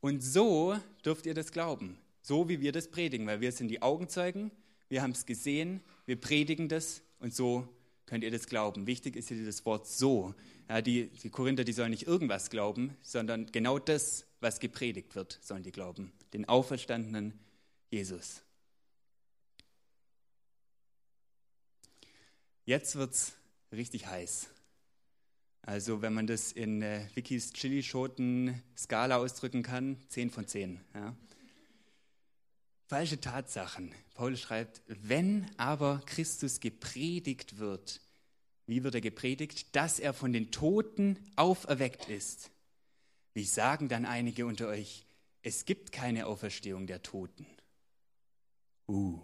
Und 0.00 0.20
so 0.22 0.76
dürft 1.04 1.26
ihr 1.26 1.34
das 1.34 1.52
glauben, 1.52 1.98
so 2.22 2.48
wie 2.48 2.60
wir 2.60 2.72
das 2.72 2.88
predigen, 2.88 3.26
weil 3.26 3.40
wir 3.40 3.52
sind 3.52 3.68
die 3.68 3.82
Augenzeugen, 3.82 4.50
wir 4.88 5.02
haben 5.02 5.12
es 5.12 5.26
gesehen, 5.26 5.82
wir 6.06 6.20
predigen 6.20 6.68
das 6.68 7.02
und 7.18 7.34
so 7.34 7.68
könnt 8.06 8.24
ihr 8.24 8.30
das 8.30 8.46
glauben. 8.46 8.86
Wichtig 8.86 9.14
ist 9.14 9.28
hier 9.28 9.44
das 9.44 9.64
Wort 9.64 9.86
so. 9.86 10.34
Ja, 10.68 10.82
die, 10.82 11.10
die 11.22 11.30
Korinther, 11.30 11.64
die 11.64 11.72
sollen 11.72 11.90
nicht 11.90 12.06
irgendwas 12.06 12.50
glauben, 12.50 12.96
sondern 13.02 13.46
genau 13.52 13.78
das, 13.78 14.26
was 14.40 14.58
gepredigt 14.58 15.14
wird, 15.14 15.38
sollen 15.42 15.62
die 15.62 15.72
glauben. 15.72 16.12
Den 16.32 16.48
auferstandenen 16.48 17.38
Jesus. 17.90 18.42
Jetzt 22.64 22.96
wird 22.96 23.12
es 23.14 23.32
richtig 23.72 24.06
heiß. 24.06 24.48
Also 25.62 26.02
wenn 26.02 26.14
man 26.14 26.26
das 26.26 26.52
in 26.52 26.82
äh, 26.82 27.06
Wikis 27.14 27.52
Chilischoten-Skala 27.52 29.16
ausdrücken 29.16 29.62
kann, 29.62 29.98
10 30.08 30.30
von 30.30 30.46
10. 30.46 30.80
Ja. 30.94 31.14
Falsche 32.86 33.20
Tatsachen. 33.20 33.94
Paulus 34.14 34.40
schreibt, 34.40 34.82
wenn 34.86 35.46
aber 35.58 36.02
Christus 36.06 36.60
gepredigt 36.60 37.58
wird, 37.58 38.00
wie 38.66 38.82
wird 38.84 38.94
er 38.94 39.00
gepredigt? 39.00 39.74
Dass 39.76 39.98
er 39.98 40.12
von 40.12 40.32
den 40.32 40.50
Toten 40.50 41.18
auferweckt 41.36 42.08
ist. 42.08 42.50
Wie 43.34 43.44
sagen 43.44 43.88
dann 43.88 44.06
einige 44.06 44.46
unter 44.46 44.68
euch, 44.68 45.04
es 45.42 45.64
gibt 45.64 45.92
keine 45.92 46.26
Auferstehung 46.26 46.86
der 46.86 47.02
Toten. 47.02 47.46
Uh. 48.88 49.20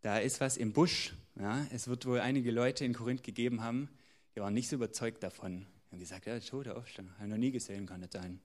Da 0.00 0.18
ist 0.18 0.40
was 0.40 0.56
im 0.56 0.72
Busch. 0.72 1.14
Ja, 1.40 1.66
es 1.70 1.88
wird 1.88 2.04
wohl 2.04 2.20
einige 2.20 2.50
Leute 2.50 2.84
in 2.84 2.92
Korinth 2.92 3.22
gegeben 3.22 3.62
haben, 3.62 3.88
die 4.36 4.40
waren 4.40 4.52
nicht 4.52 4.68
so 4.68 4.76
überzeugt 4.76 5.22
davon. 5.22 5.60
Die 5.86 5.92
haben 5.92 5.98
gesagt, 5.98 6.26
ja, 6.26 6.38
Tote 6.38 6.76
Aufstehung, 6.76 7.10
habe 7.14 7.24
ich 7.24 7.30
noch 7.30 7.38
nie 7.38 7.50
gesehen, 7.50 7.86
kann 7.86 8.00
nicht 8.00 8.12
sein. 8.12 8.40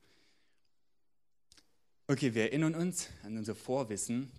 Okay, 2.07 2.33
wir 2.33 2.43
erinnern 2.43 2.73
uns 2.73 3.09
an 3.23 3.37
unser 3.37 3.53
Vorwissen. 3.53 4.31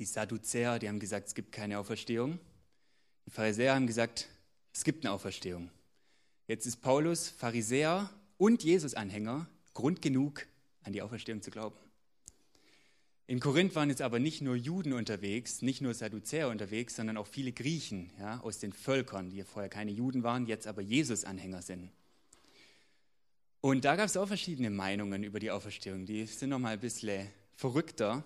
Die 0.00 0.04
Sadduzäer, 0.04 0.80
die 0.80 0.88
haben 0.88 0.98
gesagt, 0.98 1.28
es 1.28 1.34
gibt 1.36 1.52
keine 1.52 1.78
Auferstehung. 1.78 2.40
Die 3.24 3.30
Pharisäer 3.30 3.76
haben 3.76 3.86
gesagt, 3.86 4.26
es 4.72 4.82
gibt 4.82 5.04
eine 5.04 5.12
Auferstehung. 5.12 5.70
Jetzt 6.48 6.66
ist 6.66 6.78
Paulus 6.78 7.28
Pharisäer 7.28 8.10
und 8.36 8.64
Jesus-Anhänger 8.64 9.46
Grund 9.74 10.02
genug, 10.02 10.44
an 10.82 10.92
die 10.92 11.02
Auferstehung 11.02 11.40
zu 11.40 11.52
glauben. 11.52 11.76
In 13.28 13.40
Korinth 13.40 13.74
waren 13.74 13.88
jetzt 13.88 14.02
aber 14.02 14.20
nicht 14.20 14.40
nur 14.40 14.54
Juden 14.54 14.92
unterwegs, 14.92 15.60
nicht 15.60 15.80
nur 15.80 15.94
Sadduzäer 15.94 16.48
unterwegs, 16.48 16.94
sondern 16.94 17.16
auch 17.16 17.26
viele 17.26 17.50
Griechen 17.50 18.10
ja, 18.20 18.38
aus 18.40 18.58
den 18.60 18.72
Völkern, 18.72 19.30
die 19.30 19.42
vorher 19.42 19.68
keine 19.68 19.90
Juden 19.90 20.22
waren, 20.22 20.46
jetzt 20.46 20.68
aber 20.68 20.80
Jesus-Anhänger 20.80 21.60
sind. 21.62 21.90
Und 23.60 23.84
da 23.84 23.96
gab 23.96 24.06
es 24.06 24.16
auch 24.16 24.28
verschiedene 24.28 24.70
Meinungen 24.70 25.24
über 25.24 25.40
die 25.40 25.50
Auferstehung. 25.50 26.06
Die 26.06 26.24
sind 26.26 26.50
noch 26.50 26.60
mal 26.60 26.74
ein 26.74 26.80
bisschen 26.80 27.26
verrückter. 27.56 28.24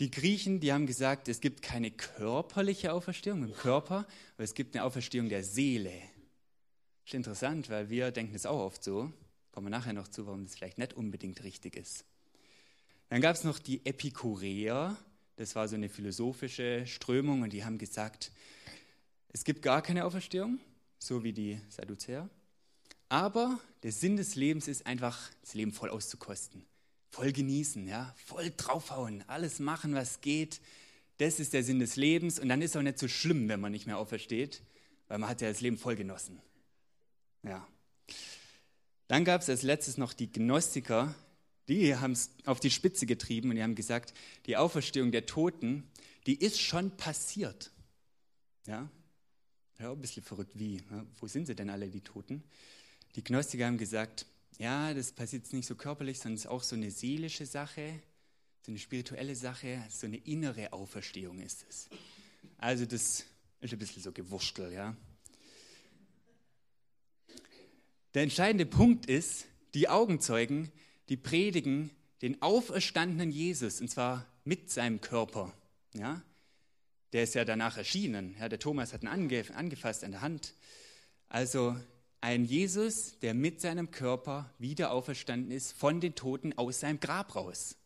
Die 0.00 0.10
Griechen, 0.10 0.58
die 0.58 0.72
haben 0.72 0.86
gesagt, 0.86 1.28
es 1.28 1.40
gibt 1.40 1.62
keine 1.62 1.92
körperliche 1.92 2.92
Auferstehung 2.92 3.44
im 3.44 3.54
Körper, 3.54 4.08
aber 4.34 4.42
es 4.42 4.54
gibt 4.54 4.74
eine 4.74 4.82
Auferstehung 4.82 5.28
der 5.28 5.44
Seele. 5.44 5.92
Das 5.92 7.10
ist 7.10 7.14
interessant, 7.14 7.70
weil 7.70 7.90
wir 7.90 8.10
denken 8.10 8.34
es 8.34 8.44
auch 8.44 8.58
oft 8.58 8.82
so. 8.82 9.12
Kommen 9.52 9.66
wir 9.66 9.70
nachher 9.70 9.92
noch 9.92 10.08
zu, 10.08 10.26
warum 10.26 10.42
das 10.42 10.56
vielleicht 10.56 10.78
nicht 10.78 10.94
unbedingt 10.94 11.44
richtig 11.44 11.76
ist. 11.76 12.04
Dann 13.10 13.20
gab 13.20 13.34
es 13.34 13.44
noch 13.44 13.58
die 13.58 13.84
Epikureer. 13.84 14.96
Das 15.36 15.56
war 15.56 15.68
so 15.68 15.74
eine 15.74 15.88
philosophische 15.88 16.86
Strömung 16.86 17.42
und 17.42 17.52
die 17.52 17.64
haben 17.64 17.76
gesagt, 17.76 18.30
es 19.32 19.44
gibt 19.44 19.62
gar 19.62 19.82
keine 19.82 20.04
Auferstehung, 20.04 20.60
so 20.98 21.24
wie 21.24 21.32
die 21.32 21.60
Sadduzäer. 21.68 22.28
Aber 23.08 23.58
der 23.82 23.90
Sinn 23.90 24.16
des 24.16 24.36
Lebens 24.36 24.68
ist 24.68 24.86
einfach, 24.86 25.18
das 25.40 25.54
Leben 25.54 25.72
voll 25.72 25.90
auszukosten, 25.90 26.64
voll 27.08 27.32
genießen, 27.32 27.88
ja, 27.88 28.14
voll 28.26 28.52
draufhauen, 28.56 29.24
alles 29.26 29.58
machen, 29.58 29.94
was 29.94 30.20
geht. 30.20 30.60
Das 31.18 31.40
ist 31.40 31.52
der 31.52 31.64
Sinn 31.64 31.80
des 31.80 31.96
Lebens 31.96 32.38
und 32.38 32.48
dann 32.48 32.62
ist 32.62 32.70
es 32.70 32.76
auch 32.76 32.82
nicht 32.82 33.00
so 33.00 33.08
schlimm, 33.08 33.48
wenn 33.48 33.58
man 33.58 33.72
nicht 33.72 33.86
mehr 33.86 33.98
aufersteht, 33.98 34.62
weil 35.08 35.18
man 35.18 35.28
hat 35.28 35.40
ja 35.40 35.48
das 35.48 35.60
Leben 35.60 35.78
voll 35.78 35.96
genossen. 35.96 36.40
Ja. 37.42 37.66
Dann 39.08 39.24
gab 39.24 39.40
es 39.40 39.48
als 39.48 39.62
letztes 39.62 39.96
noch 39.96 40.12
die 40.12 40.30
Gnostiker, 40.30 41.12
die 41.70 41.94
haben 41.96 42.12
es 42.12 42.30
auf 42.44 42.58
die 42.58 42.70
Spitze 42.70 43.06
getrieben 43.06 43.50
und 43.50 43.56
die 43.56 43.62
haben 43.62 43.76
gesagt, 43.76 44.12
die 44.46 44.56
Auferstehung 44.56 45.12
der 45.12 45.26
Toten, 45.26 45.84
die 46.26 46.34
ist 46.34 46.60
schon 46.60 46.96
passiert. 46.96 47.70
Ja, 48.66 48.90
ja 49.78 49.92
ein 49.92 50.00
bisschen 50.00 50.24
verrückt 50.24 50.58
wie. 50.58 50.78
Ja, 50.90 51.06
wo 51.18 51.28
sind 51.28 51.46
sie 51.46 51.54
denn 51.54 51.70
alle, 51.70 51.88
die 51.88 52.00
Toten? 52.00 52.42
Die 53.14 53.22
Gnostiker 53.22 53.66
haben 53.66 53.78
gesagt, 53.78 54.26
ja, 54.58 54.92
das 54.92 55.12
passiert 55.12 55.50
nicht 55.52 55.66
so 55.66 55.76
körperlich, 55.76 56.18
sondern 56.18 56.34
es 56.34 56.40
ist 56.42 56.50
auch 56.50 56.62
so 56.62 56.74
eine 56.74 56.90
seelische 56.90 57.46
Sache, 57.46 58.00
so 58.62 58.72
eine 58.72 58.78
spirituelle 58.78 59.36
Sache, 59.36 59.84
so 59.88 60.06
eine 60.06 60.18
innere 60.18 60.72
Auferstehung 60.72 61.38
ist 61.38 61.64
es. 61.68 61.88
Also 62.58 62.84
das 62.84 63.24
ist 63.60 63.72
ein 63.72 63.78
bisschen 63.78 64.02
so 64.02 64.10
gewurschtelt, 64.10 64.72
ja. 64.72 64.96
Der 68.14 68.24
entscheidende 68.24 68.66
Punkt 68.66 69.06
ist, 69.06 69.46
die 69.72 69.88
Augenzeugen, 69.88 70.72
die 71.10 71.16
predigen 71.16 71.90
den 72.22 72.40
auferstandenen 72.40 73.30
Jesus, 73.30 73.80
und 73.80 73.88
zwar 73.88 74.26
mit 74.44 74.70
seinem 74.70 75.00
Körper. 75.00 75.52
Ja? 75.94 76.22
Der 77.12 77.24
ist 77.24 77.34
ja 77.34 77.44
danach 77.44 77.76
erschienen. 77.76 78.36
Ja, 78.38 78.48
der 78.48 78.58
Thomas 78.58 78.92
hat 78.92 79.02
ihn 79.02 79.08
angefasst 79.08 80.04
an 80.04 80.12
der 80.12 80.20
Hand. 80.20 80.54
Also 81.28 81.76
ein 82.20 82.44
Jesus, 82.44 83.18
der 83.20 83.34
mit 83.34 83.60
seinem 83.60 83.90
Körper 83.90 84.52
wieder 84.58 84.92
auferstanden 84.92 85.50
ist, 85.50 85.72
von 85.72 86.00
den 86.00 86.14
Toten 86.14 86.56
aus 86.56 86.80
seinem 86.80 87.00
Grab 87.00 87.34
raus. 87.34 87.76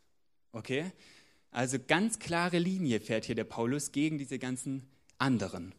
Okay? 0.53 0.93
Also 1.51 1.79
ganz 1.79 2.19
klare 2.19 2.59
Linie 2.59 3.01
fährt 3.01 3.25
hier 3.25 3.37
der 3.37 3.45
Paulus 3.45 3.93
gegen 3.93 4.19
diese 4.19 4.39
ganzen 4.39 4.89
anderen. 5.19 5.73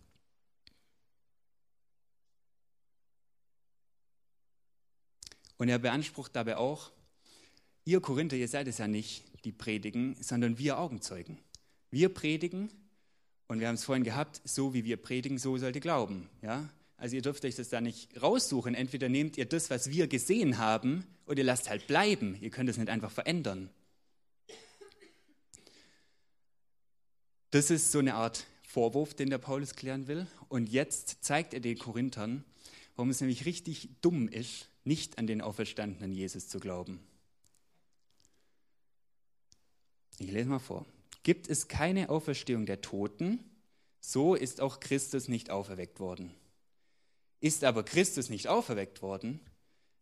Und 5.57 5.69
er 5.69 5.79
beansprucht 5.79 6.35
dabei 6.35 6.57
auch, 6.57 6.91
ihr 7.85 8.01
Korinther, 8.01 8.35
ihr 8.35 8.47
seid 8.47 8.67
es 8.67 8.79
ja 8.79 8.87
nicht, 8.87 9.23
die 9.45 9.51
predigen, 9.51 10.15
sondern 10.21 10.57
wir 10.57 10.79
Augenzeugen. 10.79 11.37
Wir 11.91 12.09
predigen 12.09 12.69
Und 13.47 13.59
wir 13.59 13.67
haben 13.67 13.75
es 13.75 13.83
vorhin 13.83 14.03
gehabt, 14.03 14.41
so 14.43 14.73
wie 14.73 14.85
wir 14.85 14.97
predigen, 14.97 15.37
so 15.37 15.57
sollt 15.57 15.75
ihr 15.75 15.81
glauben. 15.81 16.29
Ja? 16.41 16.67
Also 16.97 17.15
ihr 17.15 17.21
dürft 17.21 17.45
euch 17.45 17.55
das 17.55 17.69
da 17.69 17.79
nicht 17.79 18.21
raussuchen. 18.21 18.73
Entweder 18.73 19.07
nehmt 19.07 19.37
ihr 19.37 19.45
das, 19.45 19.69
was 19.69 19.91
wir 19.91 20.07
gesehen 20.07 20.57
haben, 20.57 21.05
oder 21.27 21.39
ihr 21.39 21.43
lasst 21.43 21.69
halt 21.69 21.87
bleiben. 21.87 22.37
Ihr 22.41 22.49
könnt 22.49 22.69
es 22.69 22.77
nicht 22.77 22.89
einfach 22.89 23.11
verändern. 23.11 23.69
Das 27.51 27.69
ist 27.69 27.91
so 27.91 27.99
eine 27.99 28.15
Art 28.15 28.45
Vorwurf, 28.67 29.13
den 29.13 29.29
der 29.29 29.37
Paulus 29.37 29.75
klären 29.75 30.07
will. 30.07 30.27
Und 30.49 30.69
jetzt 30.69 31.23
zeigt 31.23 31.53
er 31.53 31.59
den 31.59 31.77
Korinthern, 31.77 32.43
warum 32.95 33.09
es 33.11 33.21
nämlich 33.21 33.45
richtig 33.45 33.89
dumm 34.01 34.27
ist, 34.27 34.69
nicht 34.83 35.17
an 35.19 35.27
den 35.27 35.41
auferstandenen 35.41 36.11
Jesus 36.11 36.47
zu 36.47 36.59
glauben. 36.59 36.99
Ich 40.19 40.31
lese 40.31 40.49
mal 40.49 40.59
vor. 40.59 40.85
Gibt 41.23 41.49
es 41.49 41.67
keine 41.67 42.09
Auferstehung 42.09 42.65
der 42.65 42.81
Toten, 42.81 43.39
so 43.99 44.35
ist 44.35 44.61
auch 44.61 44.79
Christus 44.79 45.27
nicht 45.27 45.49
auferweckt 45.49 45.99
worden. 45.99 46.33
Ist 47.39 47.63
aber 47.63 47.83
Christus 47.83 48.29
nicht 48.29 48.47
auferweckt 48.47 49.01
worden, 49.01 49.39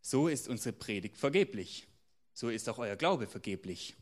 so 0.01 0.27
ist 0.27 0.47
unsere 0.49 0.73
Predigt 0.73 1.17
vergeblich. 1.17 1.87
So 2.33 2.49
ist 2.49 2.67
auch 2.67 2.79
euer 2.79 2.95
Glaube 2.95 3.27
vergeblich. 3.27 3.95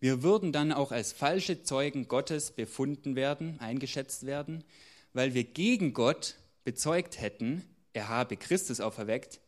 Wir 0.00 0.22
würden 0.22 0.52
dann 0.52 0.72
auch 0.72 0.92
als 0.92 1.12
falsche 1.12 1.62
Zeugen 1.62 2.08
Gottes 2.08 2.50
befunden 2.50 3.14
werden, 3.14 3.60
eingeschätzt 3.60 4.26
werden, 4.26 4.64
weil 5.12 5.34
wir 5.34 5.44
gegen 5.44 5.92
Gott 5.92 6.36
bezeugt 6.64 7.20
hätten, 7.20 7.64
er 7.92 8.08
habe 8.08 8.36
Christus 8.36 8.80
auferweckt, 8.80 9.40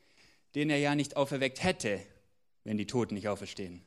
den 0.54 0.70
er 0.70 0.78
ja 0.78 0.94
nicht 0.94 1.16
auferweckt 1.16 1.62
hätte, 1.62 2.00
wenn 2.64 2.76
die 2.76 2.86
Toten 2.86 3.14
nicht 3.14 3.28
auferstehen. 3.28 3.82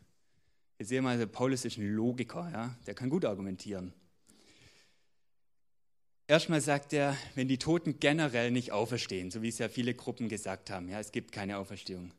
Sehen 0.78 1.06
wir 1.06 1.16
mal, 1.18 1.28
Paulus 1.28 1.64
ist 1.64 1.78
ein 1.78 1.88
Logiker, 1.88 2.50
ja? 2.52 2.76
der 2.86 2.96
kann 2.96 3.10
gut 3.10 3.24
argumentieren. 3.24 3.94
Erstmal 6.28 6.60
sagt 6.60 6.92
er, 6.92 7.16
wenn 7.36 7.48
die 7.48 7.60
Toten 7.60 8.00
generell 8.00 8.52
nicht 8.52 8.74
auferstehen, 8.74 9.32
so 9.32 9.42
wie 9.42 9.48
es 9.48 9.58
ja 9.58 9.70
viele 9.70 9.94
Gruppen 9.94 10.28
gesagt 10.28 10.70
haben, 10.70 10.90
ja, 10.90 11.00
es 11.00 11.14
gibt 11.14 11.32
keine 11.32 11.60
Auferstehung, 11.60 12.12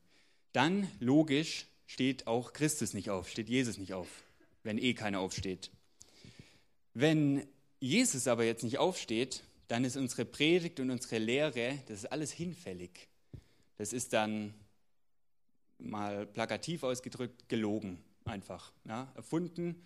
dann 0.53 0.89
logisch 1.01 1.67
steht 1.87 2.27
auch 2.27 2.55
Christus 2.55 2.95
nicht 2.95 3.11
auf, 3.11 3.29
steht 3.29 3.51
Jesus 3.51 3.77
nicht 3.77 3.93
auf, 3.93 4.09
wenn 4.63 4.79
eh 4.79 4.95
keiner 4.95 5.21
aufsteht. 5.21 5.71
Wenn 6.95 7.47
Jesus 7.79 8.27
aber 8.27 8.45
jetzt 8.45 8.65
nicht 8.65 8.79
aufsteht, 8.79 9.43
dann 9.69 9.85
ist 9.85 9.97
unsere 9.99 10.25
Predigt 10.25 10.81
und 10.81 10.91
unsere 10.91 11.19
Lehre, 11.19 11.79
das 11.89 11.99
ist 11.99 12.13
alles 12.13 12.33
hinfällig. 12.33 13.09
Das 13.77 13.93
ist 13.93 14.15
dann 14.15 14.55
mal 15.79 16.27
plakativ 16.27 16.85
ausgedrückt 16.85 17.51
gelogen 17.51 18.03
einfach. 18.29 18.73
Ja? 18.85 19.11
Erfunden, 19.15 19.83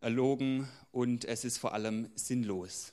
erlogen 0.00 0.68
und 0.92 1.24
es 1.24 1.44
ist 1.44 1.58
vor 1.58 1.72
allem 1.72 2.10
sinnlos. 2.14 2.92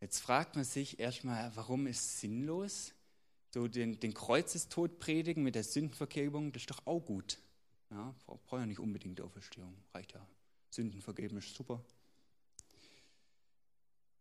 Jetzt 0.00 0.20
fragt 0.20 0.56
man 0.56 0.64
sich 0.64 1.00
erstmal, 1.00 1.50
warum 1.56 1.86
ist 1.86 2.20
sinnlos? 2.20 2.92
So 3.52 3.68
den, 3.68 3.98
den 3.98 4.12
Kreuzestod 4.12 4.98
predigen 4.98 5.42
mit 5.42 5.54
der 5.54 5.64
Sündenvergebung, 5.64 6.52
das 6.52 6.62
ist 6.62 6.70
doch 6.70 6.86
auch 6.86 7.00
gut. 7.00 7.38
Ja, 7.90 8.14
braucht 8.26 8.60
ja 8.60 8.66
nicht 8.66 8.80
unbedingt 8.80 9.20
Auferstehung, 9.20 9.74
reicht 9.94 10.12
ja. 10.12 10.26
Sünden 10.70 11.00
vergeben 11.00 11.38
ist 11.38 11.54
super. 11.54 11.82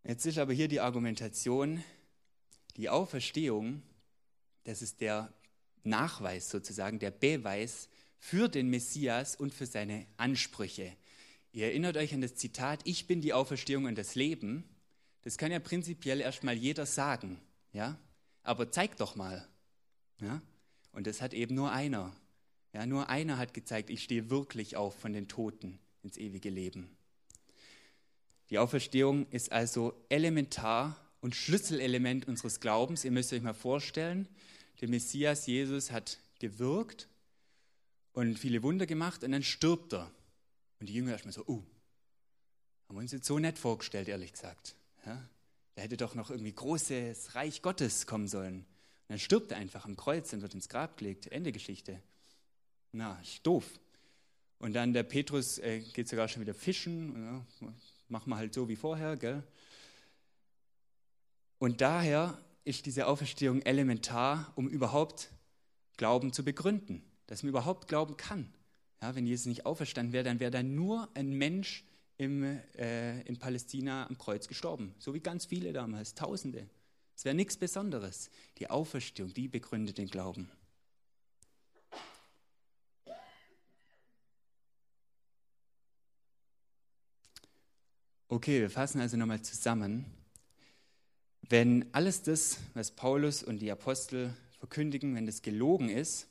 Jetzt 0.04 0.26
ist 0.26 0.38
aber 0.38 0.54
hier 0.54 0.68
die 0.68 0.80
Argumentation, 0.80 1.84
die 2.78 2.90
Auferstehung, 2.90 3.82
das 4.64 4.82
ist 4.82 5.02
der 5.02 5.34
Nachweis 5.84 6.50
sozusagen, 6.50 7.00
der 7.00 7.12
Beweis 7.12 7.90
für 8.18 8.50
den 8.50 8.70
Messias 8.70 9.36
und 9.36 9.54
für 9.54 9.66
seine 9.66 10.06
Ansprüche. 10.18 10.96
Ihr 11.52 11.68
erinnert 11.68 11.98
euch 11.98 12.14
an 12.14 12.22
das 12.22 12.36
Zitat, 12.36 12.82
ich 12.84 13.08
bin 13.08 13.22
die 13.22 13.34
Auferstehung 13.34 13.86
und 13.86 13.98
das 13.98 14.16
Leben. 14.16 14.64
Das 15.22 15.38
kann 15.38 15.52
ja 15.52 15.60
prinzipiell 15.60 16.20
erstmal 16.20 16.56
jeder 16.56 16.86
sagen, 16.86 17.40
ja? 17.72 17.98
Aber 18.44 18.72
zeig 18.72 18.98
doch 18.98 19.16
mal. 19.16 19.48
Ja? 20.20 20.42
Und 20.92 21.08
das 21.08 21.22
hat 21.22 21.34
eben 21.34 21.56
nur 21.56 21.72
einer. 21.72 22.16
Ja, 22.74 22.86
nur 22.86 23.10
einer 23.10 23.38
hat 23.38 23.54
gezeigt, 23.54 23.90
ich 23.90 24.04
stehe 24.04 24.30
wirklich 24.30 24.76
auf 24.76 25.00
von 25.00 25.14
den 25.14 25.28
Toten 25.28 25.80
ins 26.04 26.18
ewige 26.18 26.50
Leben. 26.50 26.96
Die 28.50 28.60
Auferstehung 28.60 29.28
ist 29.30 29.52
also 29.52 29.94
elementar 30.10 30.96
und 31.22 31.36
Schlüsselelement 31.36 32.28
unseres 32.28 32.60
Glaubens. 32.60 33.04
Ihr 33.04 33.12
müsst 33.12 33.34
euch 33.34 33.42
mal 33.42 33.54
vorstellen, 33.54 34.28
der 34.82 34.90
Messias 34.90 35.48
Jesus 35.48 35.92
hat 35.92 36.20
gewirkt 36.40 37.08
und 38.16 38.40
viele 38.40 38.64
Wunder 38.64 38.86
gemacht 38.86 39.24
und 39.24 39.32
dann 39.32 39.44
stirbt 39.44 39.94
er. 39.94 40.10
Und 40.80 40.88
die 40.88 40.94
Jünger 40.94 41.12
erstmal 41.12 41.34
so, 41.34 41.44
oh, 41.48 41.62
haben 42.88 42.96
wir 42.96 43.02
uns 43.02 43.12
jetzt 43.12 43.28
so 43.28 43.40
nett 43.40 43.60
vorgestellt, 43.60 44.08
ehrlich 44.08 44.32
gesagt. 44.32 44.76
Ja? 45.06 45.22
Da 45.76 45.82
hätte 45.82 45.98
doch 45.98 46.16
noch 46.16 46.30
irgendwie 46.32 46.54
großes 46.54 47.36
Reich 47.36 47.62
Gottes 47.62 48.08
kommen 48.08 48.28
sollen. 48.28 48.60
Und 48.60 49.10
dann 49.10 49.20
stirbt 49.20 49.52
er 49.52 49.58
einfach 49.58 49.86
am 49.86 49.98
Kreuz 49.98 50.32
und 50.32 50.42
wird 50.42 50.54
ins 50.54 50.70
Grab 50.70 50.98
gelegt. 50.98 51.28
Ende 51.28 51.52
Geschichte. 51.52 52.02
Na, 52.94 53.20
ist 53.22 53.46
doof. 53.46 53.66
Und 54.60 54.74
dann 54.74 54.94
der 54.94 55.04
Petrus 55.04 55.58
äh, 55.58 55.82
geht 55.82 56.08
sogar 56.08 56.30
schon 56.30 56.42
wieder 56.42 56.54
fischen. 56.54 57.46
Ja, 57.62 57.72
machen 58.08 58.30
wir 58.30 58.38
halt 58.38 58.54
so 58.54 58.70
wie 58.70 58.78
vorher, 58.78 59.18
gell? 59.18 59.44
Und 61.60 61.82
daher 61.82 62.42
ist 62.64 62.86
diese 62.86 63.08
Auferstehung 63.08 63.62
elementar, 63.64 64.54
um 64.56 64.70
überhaupt 64.70 65.32
Glauben 65.98 66.32
zu 66.32 66.46
begründen 66.46 67.04
dass 67.28 67.44
man 67.44 67.50
überhaupt 67.50 67.88
glauben 67.88 68.18
kann. 68.18 68.54
Ja, 69.02 69.16
wenn 69.16 69.26
Jesus 69.26 69.46
nicht 69.46 69.66
auferstanden 69.66 70.14
wäre, 70.14 70.24
dann 70.24 70.40
wäre 70.40 70.52
da 70.52 70.64
nur 70.64 71.10
ein 71.16 71.32
Mensch 71.32 71.84
im, 72.18 72.44
äh, 72.78 73.22
in 73.22 73.38
Palästina 73.38 74.08
am 74.08 74.18
Kreuz 74.18 74.48
gestorben. 74.48 74.96
So 75.00 75.14
wie 75.14 75.20
ganz 75.20 75.46
viele 75.46 75.74
damals, 75.74 76.16
Tausende. 76.16 76.70
Es 77.16 77.26
wäre 77.26 77.36
nichts 77.36 77.58
Besonderes. 77.58 78.30
Die 78.58 78.70
Auferstehung, 78.70 79.34
die 79.34 79.48
begründet 79.48 79.98
den 79.98 80.08
Glauben. 80.08 80.50
Okay, 88.28 88.60
wir 88.60 88.70
fassen 88.70 89.00
also 89.00 89.18
nochmal 89.18 89.42
zusammen. 89.44 90.06
Wenn 91.48 91.86
alles 91.94 92.24
das, 92.24 92.58
was 92.74 92.92
Paulus 92.92 93.44
und 93.44 93.60
die 93.60 93.72
Apostel 93.72 94.36
verkündigen, 94.58 95.16
wenn 95.16 95.28
das 95.28 95.42
gelogen 95.42 95.90
ist, 95.90 96.28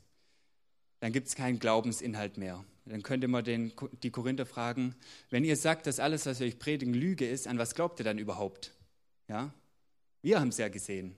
dann 1.04 1.12
gibt 1.12 1.28
es 1.28 1.34
keinen 1.34 1.58
Glaubensinhalt 1.58 2.38
mehr. 2.38 2.64
Dann 2.86 3.02
könnte 3.02 3.28
man 3.28 3.44
den, 3.44 3.74
die 4.02 4.10
Korinther 4.10 4.46
fragen, 4.46 4.94
wenn 5.28 5.44
ihr 5.44 5.54
sagt, 5.54 5.86
dass 5.86 6.00
alles, 6.00 6.24
was 6.24 6.40
wir 6.40 6.46
euch 6.46 6.58
predigen, 6.58 6.94
Lüge 6.94 7.28
ist, 7.28 7.46
an 7.46 7.58
was 7.58 7.74
glaubt 7.74 8.00
ihr 8.00 8.04
dann 8.04 8.16
überhaupt? 8.16 8.72
Ja? 9.28 9.52
Wir 10.22 10.40
haben 10.40 10.48
es 10.48 10.56
ja 10.56 10.68
gesehen. 10.68 11.14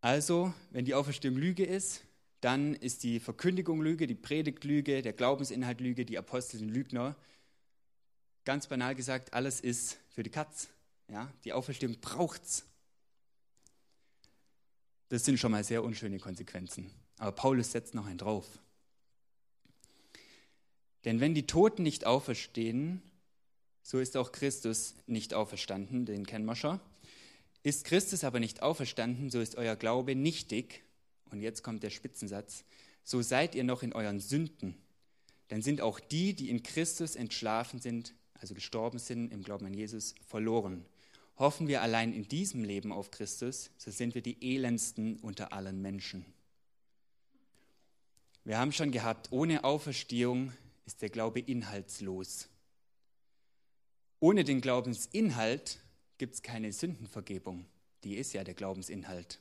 Also, 0.00 0.54
wenn 0.70 0.84
die 0.84 0.94
Auferstehung 0.94 1.36
Lüge 1.36 1.64
ist, 1.64 2.04
dann 2.40 2.76
ist 2.76 3.02
die 3.02 3.18
Verkündigung 3.18 3.82
Lüge, 3.82 4.06
die 4.06 4.14
Predigt 4.14 4.62
Lüge, 4.62 5.02
der 5.02 5.12
Glaubensinhalt 5.12 5.80
Lüge, 5.80 6.04
die 6.04 6.16
Apostel 6.16 6.58
sind 6.58 6.68
Lügner. 6.68 7.16
Ganz 8.44 8.68
banal 8.68 8.94
gesagt, 8.94 9.34
alles 9.34 9.60
ist 9.60 9.98
für 10.10 10.22
die 10.22 10.30
Katz. 10.30 10.68
Ja? 11.08 11.28
Die 11.42 11.52
Auferstehung 11.52 11.96
braucht's. 12.00 12.66
Das 15.08 15.24
sind 15.24 15.40
schon 15.40 15.50
mal 15.50 15.64
sehr 15.64 15.82
unschöne 15.82 16.20
Konsequenzen. 16.20 16.88
Aber 17.20 17.32
Paulus 17.32 17.70
setzt 17.70 17.94
noch 17.94 18.06
einen 18.06 18.16
drauf. 18.16 18.46
Denn 21.04 21.20
wenn 21.20 21.34
die 21.34 21.46
Toten 21.46 21.82
nicht 21.82 22.06
auferstehen, 22.06 23.02
so 23.82 23.98
ist 23.98 24.16
auch 24.16 24.32
Christus 24.32 24.94
nicht 25.06 25.34
auferstanden, 25.34 26.06
den 26.06 26.24
kennen 26.24 26.46
wir 26.46 26.56
schon. 26.56 26.80
Ist 27.62 27.84
Christus 27.84 28.24
aber 28.24 28.40
nicht 28.40 28.62
auferstanden, 28.62 29.28
so 29.28 29.38
ist 29.38 29.56
euer 29.56 29.76
Glaube 29.76 30.16
nichtig. 30.16 30.82
Und 31.30 31.42
jetzt 31.42 31.62
kommt 31.62 31.82
der 31.82 31.90
Spitzensatz. 31.90 32.64
So 33.04 33.20
seid 33.20 33.54
ihr 33.54 33.64
noch 33.64 33.82
in 33.82 33.92
euren 33.92 34.18
Sünden. 34.18 34.74
Dann 35.48 35.60
sind 35.60 35.82
auch 35.82 36.00
die, 36.00 36.32
die 36.32 36.48
in 36.48 36.62
Christus 36.62 37.16
entschlafen 37.16 37.80
sind, 37.80 38.14
also 38.32 38.54
gestorben 38.54 38.98
sind 38.98 39.30
im 39.30 39.42
Glauben 39.42 39.66
an 39.66 39.74
Jesus, 39.74 40.14
verloren. 40.26 40.86
Hoffen 41.36 41.68
wir 41.68 41.82
allein 41.82 42.14
in 42.14 42.26
diesem 42.28 42.64
Leben 42.64 42.92
auf 42.92 43.10
Christus, 43.10 43.70
so 43.76 43.90
sind 43.90 44.14
wir 44.14 44.22
die 44.22 44.54
elendsten 44.54 45.18
unter 45.18 45.52
allen 45.52 45.82
Menschen. 45.82 46.24
Wir 48.44 48.58
haben 48.58 48.72
schon 48.72 48.90
gehabt, 48.90 49.32
ohne 49.32 49.64
Auferstehung 49.64 50.52
ist 50.86 51.02
der 51.02 51.10
Glaube 51.10 51.40
inhaltslos. 51.40 52.48
Ohne 54.18 54.44
den 54.44 54.60
Glaubensinhalt 54.60 55.78
gibt 56.18 56.34
es 56.34 56.42
keine 56.42 56.72
Sündenvergebung. 56.72 57.66
Die 58.02 58.16
ist 58.16 58.32
ja 58.32 58.42
der 58.42 58.54
Glaubensinhalt. 58.54 59.40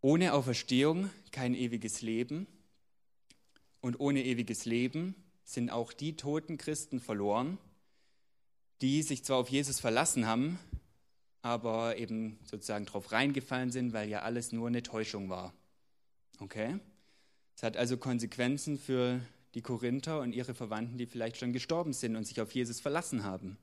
Ohne 0.00 0.32
Auferstehung 0.32 1.10
kein 1.32 1.54
ewiges 1.54 2.02
Leben. 2.02 2.46
Und 3.80 4.00
ohne 4.00 4.24
ewiges 4.24 4.64
Leben 4.64 5.14
sind 5.44 5.70
auch 5.70 5.92
die 5.92 6.16
toten 6.16 6.56
Christen 6.56 7.00
verloren, 7.00 7.58
die 8.80 9.02
sich 9.02 9.24
zwar 9.24 9.38
auf 9.38 9.48
Jesus 9.48 9.80
verlassen 9.80 10.26
haben, 10.26 10.58
aber 11.42 11.96
eben 11.96 12.38
sozusagen 12.44 12.86
darauf 12.86 13.12
reingefallen 13.12 13.70
sind, 13.70 13.92
weil 13.92 14.08
ja 14.08 14.22
alles 14.22 14.52
nur 14.52 14.66
eine 14.66 14.82
Täuschung 14.82 15.28
war. 15.28 15.54
Okay? 16.38 16.78
Es 17.56 17.62
hat 17.62 17.76
also 17.76 17.96
Konsequenzen 17.96 18.78
für 18.78 19.20
die 19.54 19.62
Korinther 19.62 20.20
und 20.20 20.32
ihre 20.32 20.54
Verwandten, 20.54 20.98
die 20.98 21.06
vielleicht 21.06 21.36
schon 21.36 21.52
gestorben 21.52 21.92
sind 21.92 22.16
und 22.16 22.24
sich 22.24 22.40
auf 22.40 22.52
Jesus 22.52 22.80
verlassen 22.80 23.24
haben. 23.24 23.58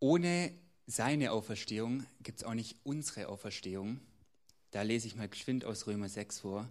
Ohne 0.00 0.52
seine 0.86 1.32
Auferstehung 1.32 2.06
gibt 2.22 2.40
es 2.40 2.44
auch 2.44 2.54
nicht 2.54 2.76
unsere 2.84 3.28
Auferstehung. 3.28 4.00
Da 4.70 4.82
lese 4.82 5.06
ich 5.06 5.16
mal 5.16 5.28
geschwind 5.28 5.64
aus 5.64 5.86
Römer 5.86 6.08
6 6.08 6.40
vor. 6.40 6.68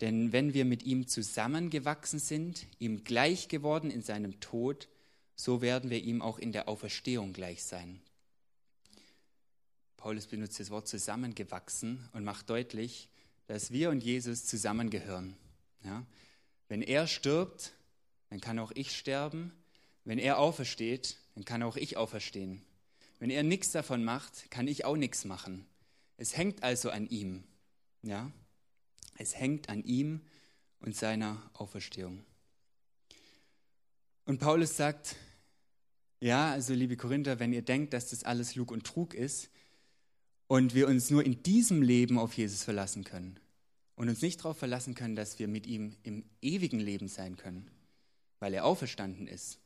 Denn 0.00 0.32
wenn 0.32 0.52
wir 0.52 0.64
mit 0.64 0.82
ihm 0.82 1.06
zusammengewachsen 1.06 2.18
sind, 2.18 2.66
ihm 2.78 3.04
gleich 3.04 3.48
geworden 3.48 3.90
in 3.90 4.02
seinem 4.02 4.40
Tod, 4.40 4.88
so 5.34 5.62
werden 5.62 5.90
wir 5.90 6.02
ihm 6.02 6.20
auch 6.20 6.38
in 6.38 6.52
der 6.52 6.68
Auferstehung 6.68 7.32
gleich 7.32 7.64
sein. 7.64 8.00
Paulus 10.06 10.28
benutzt 10.28 10.60
das 10.60 10.70
Wort 10.70 10.86
zusammengewachsen 10.86 12.08
und 12.12 12.22
macht 12.22 12.48
deutlich, 12.48 13.08
dass 13.48 13.72
wir 13.72 13.90
und 13.90 14.04
Jesus 14.04 14.46
zusammengehören. 14.46 15.36
Ja? 15.82 16.06
Wenn 16.68 16.80
er 16.80 17.08
stirbt, 17.08 17.72
dann 18.30 18.40
kann 18.40 18.60
auch 18.60 18.70
ich 18.76 18.96
sterben. 18.96 19.50
Wenn 20.04 20.20
er 20.20 20.38
aufersteht, 20.38 21.16
dann 21.34 21.44
kann 21.44 21.64
auch 21.64 21.76
ich 21.76 21.96
auferstehen. 21.96 22.62
Wenn 23.18 23.30
er 23.30 23.42
nichts 23.42 23.72
davon 23.72 24.04
macht, 24.04 24.48
kann 24.48 24.68
ich 24.68 24.84
auch 24.84 24.96
nichts 24.96 25.24
machen. 25.24 25.66
Es 26.18 26.36
hängt 26.36 26.62
also 26.62 26.90
an 26.90 27.08
ihm. 27.08 27.42
Ja? 28.02 28.30
Es 29.16 29.34
hängt 29.36 29.68
an 29.68 29.82
ihm 29.82 30.20
und 30.78 30.94
seiner 30.94 31.42
Auferstehung. 31.52 32.24
Und 34.24 34.38
Paulus 34.38 34.76
sagt, 34.76 35.16
ja, 36.20 36.52
also 36.52 36.74
liebe 36.74 36.96
Korinther, 36.96 37.40
wenn 37.40 37.52
ihr 37.52 37.62
denkt, 37.62 37.92
dass 37.92 38.10
das 38.10 38.22
alles 38.22 38.54
Lug 38.54 38.70
und 38.70 38.86
Trug 38.86 39.12
ist 39.12 39.50
und 40.48 40.74
wir 40.74 40.88
uns 40.88 41.10
nur 41.10 41.24
in 41.24 41.42
diesem 41.42 41.82
Leben 41.82 42.18
auf 42.18 42.34
Jesus 42.34 42.62
verlassen 42.62 43.04
können 43.04 43.38
und 43.96 44.08
uns 44.08 44.22
nicht 44.22 44.40
darauf 44.40 44.58
verlassen 44.58 44.94
können, 44.94 45.16
dass 45.16 45.38
wir 45.38 45.48
mit 45.48 45.66
ihm 45.66 45.96
im 46.02 46.24
ewigen 46.40 46.80
Leben 46.80 47.08
sein 47.08 47.36
können, 47.36 47.70
weil 48.38 48.54
er 48.54 48.64
auferstanden 48.64 49.26
ist, 49.26 49.58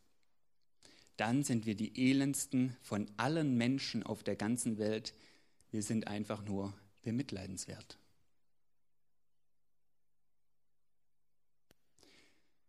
dann 1.16 1.42
sind 1.42 1.66
wir 1.66 1.74
die 1.74 2.10
elendsten 2.10 2.76
von 2.80 3.06
allen 3.18 3.56
Menschen 3.56 4.02
auf 4.02 4.22
der 4.22 4.36
ganzen 4.36 4.78
Welt. 4.78 5.12
Wir 5.70 5.82
sind 5.82 6.06
einfach 6.06 6.42
nur 6.42 6.72
bemitleidenswert. 7.02 7.98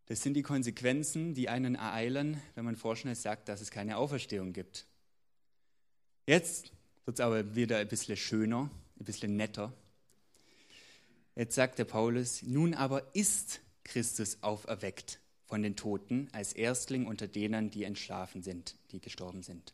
Das 0.08 0.22
sind 0.22 0.34
die 0.34 0.42
Konsequenzen, 0.42 1.34
die 1.34 1.48
einen 1.48 1.76
ereilen, 1.76 2.42
wenn 2.56 2.66
man 2.66 2.76
vorschnell 2.76 3.16
sagt, 3.16 3.48
dass 3.48 3.62
es 3.62 3.72
keine 3.72 3.96
Auferstehung 3.96 4.52
gibt. 4.52 4.86
Jetzt 6.28 6.74
wird 7.06 7.20
es 7.20 7.22
aber 7.22 7.56
wieder 7.56 7.78
ein 7.78 7.88
bisschen 7.88 8.18
schöner, 8.18 8.70
ein 9.00 9.06
bisschen 9.06 9.36
netter. 9.36 9.74
Jetzt 11.36 11.56
sagt 11.56 11.80
der 11.80 11.86
Paulus, 11.86 12.44
nun 12.44 12.74
aber 12.74 13.16
ist 13.16 13.62
Christus 13.84 14.38
auferweckt 14.42 15.20
von 15.46 15.64
den 15.64 15.76
Toten 15.76 16.30
als 16.32 16.54
Erstling 16.54 17.06
unter 17.06 17.28
denen, 17.28 17.72
die 17.72 17.84
entschlafen 17.84 18.42
sind, 18.42 18.76
die 18.92 19.02
gestorben 19.02 19.44
sind. 19.44 19.74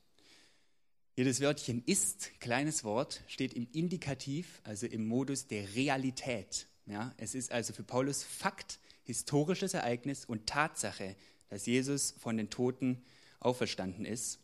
Das 1.15 1.41
Wörtchen 1.41 1.83
ist, 1.85 2.39
kleines 2.39 2.83
Wort, 2.83 3.23
steht 3.27 3.53
im 3.53 3.67
Indikativ, 3.71 4.61
also 4.63 4.85
im 4.85 5.07
Modus 5.07 5.47
der 5.47 5.73
Realität. 5.75 6.67
Ja, 6.85 7.13
es 7.17 7.33
ist 7.33 7.51
also 7.51 7.73
für 7.73 7.83
Paulus 7.83 8.23
Fakt, 8.23 8.79
historisches 9.03 9.73
Ereignis 9.73 10.25
und 10.25 10.45
Tatsache, 10.45 11.15
dass 11.49 11.65
Jesus 11.65 12.13
von 12.19 12.37
den 12.37 12.49
Toten 12.49 13.03
auferstanden 13.39 14.05
ist. 14.05 14.39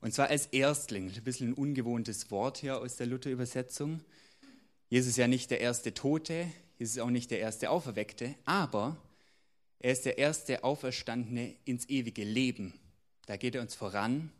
Und 0.00 0.14
zwar 0.14 0.28
als 0.28 0.46
Erstling. 0.46 1.12
Ein 1.14 1.24
bisschen 1.24 1.50
ein 1.50 1.54
ungewohntes 1.54 2.30
Wort 2.30 2.58
hier 2.58 2.78
aus 2.78 2.96
der 2.96 3.06
Luther-Übersetzung. 3.06 4.00
Jesus 4.88 5.10
ist 5.10 5.18
ja 5.18 5.28
nicht 5.28 5.50
der 5.50 5.60
erste 5.60 5.94
Tote, 5.94 6.50
Jesus 6.78 6.96
ist 6.96 7.02
auch 7.02 7.10
nicht 7.10 7.30
der 7.30 7.40
erste 7.40 7.70
Auferweckte, 7.70 8.34
aber 8.44 8.96
er 9.78 9.92
ist 9.92 10.04
der 10.04 10.18
erste 10.18 10.64
Auferstandene 10.64 11.54
ins 11.64 11.88
ewige 11.88 12.24
Leben. 12.24 12.74
Da 13.26 13.36
geht 13.36 13.54
er 13.54 13.60
uns 13.60 13.74
voran 13.74 14.32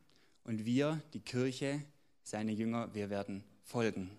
und 0.44 0.64
wir, 0.64 1.00
die 1.12 1.20
Kirche, 1.20 1.82
seine 2.22 2.52
Jünger, 2.52 2.94
wir 2.94 3.10
werden 3.10 3.44
folgen. 3.62 4.10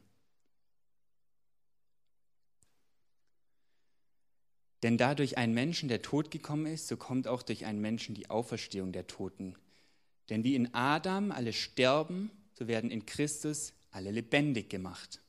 Denn 4.84 4.98
da 4.98 5.14
durch 5.14 5.38
einen 5.38 5.54
Menschen 5.54 5.90
der 5.90 6.02
Tod 6.02 6.32
gekommen 6.32 6.66
ist, 6.66 6.88
so 6.88 6.98
kommt 6.98 7.28
auch 7.28 7.44
durch 7.44 7.66
einen 7.66 7.82
Menschen 7.82 8.16
die 8.16 8.30
Auferstehung 8.30 8.92
der 8.92 9.08
Toten. 9.08 9.56
Denn 10.32 10.46
wie 10.46 10.56
in 10.56 10.74
Adam 10.74 11.32
alle 11.32 11.52
sterben, 11.52 12.32
so 12.54 12.70
werden 12.70 12.90
in 12.90 13.06
Christus 13.06 13.74
alle 13.92 14.12
lebendig 14.12 14.70
gemacht 14.70 15.20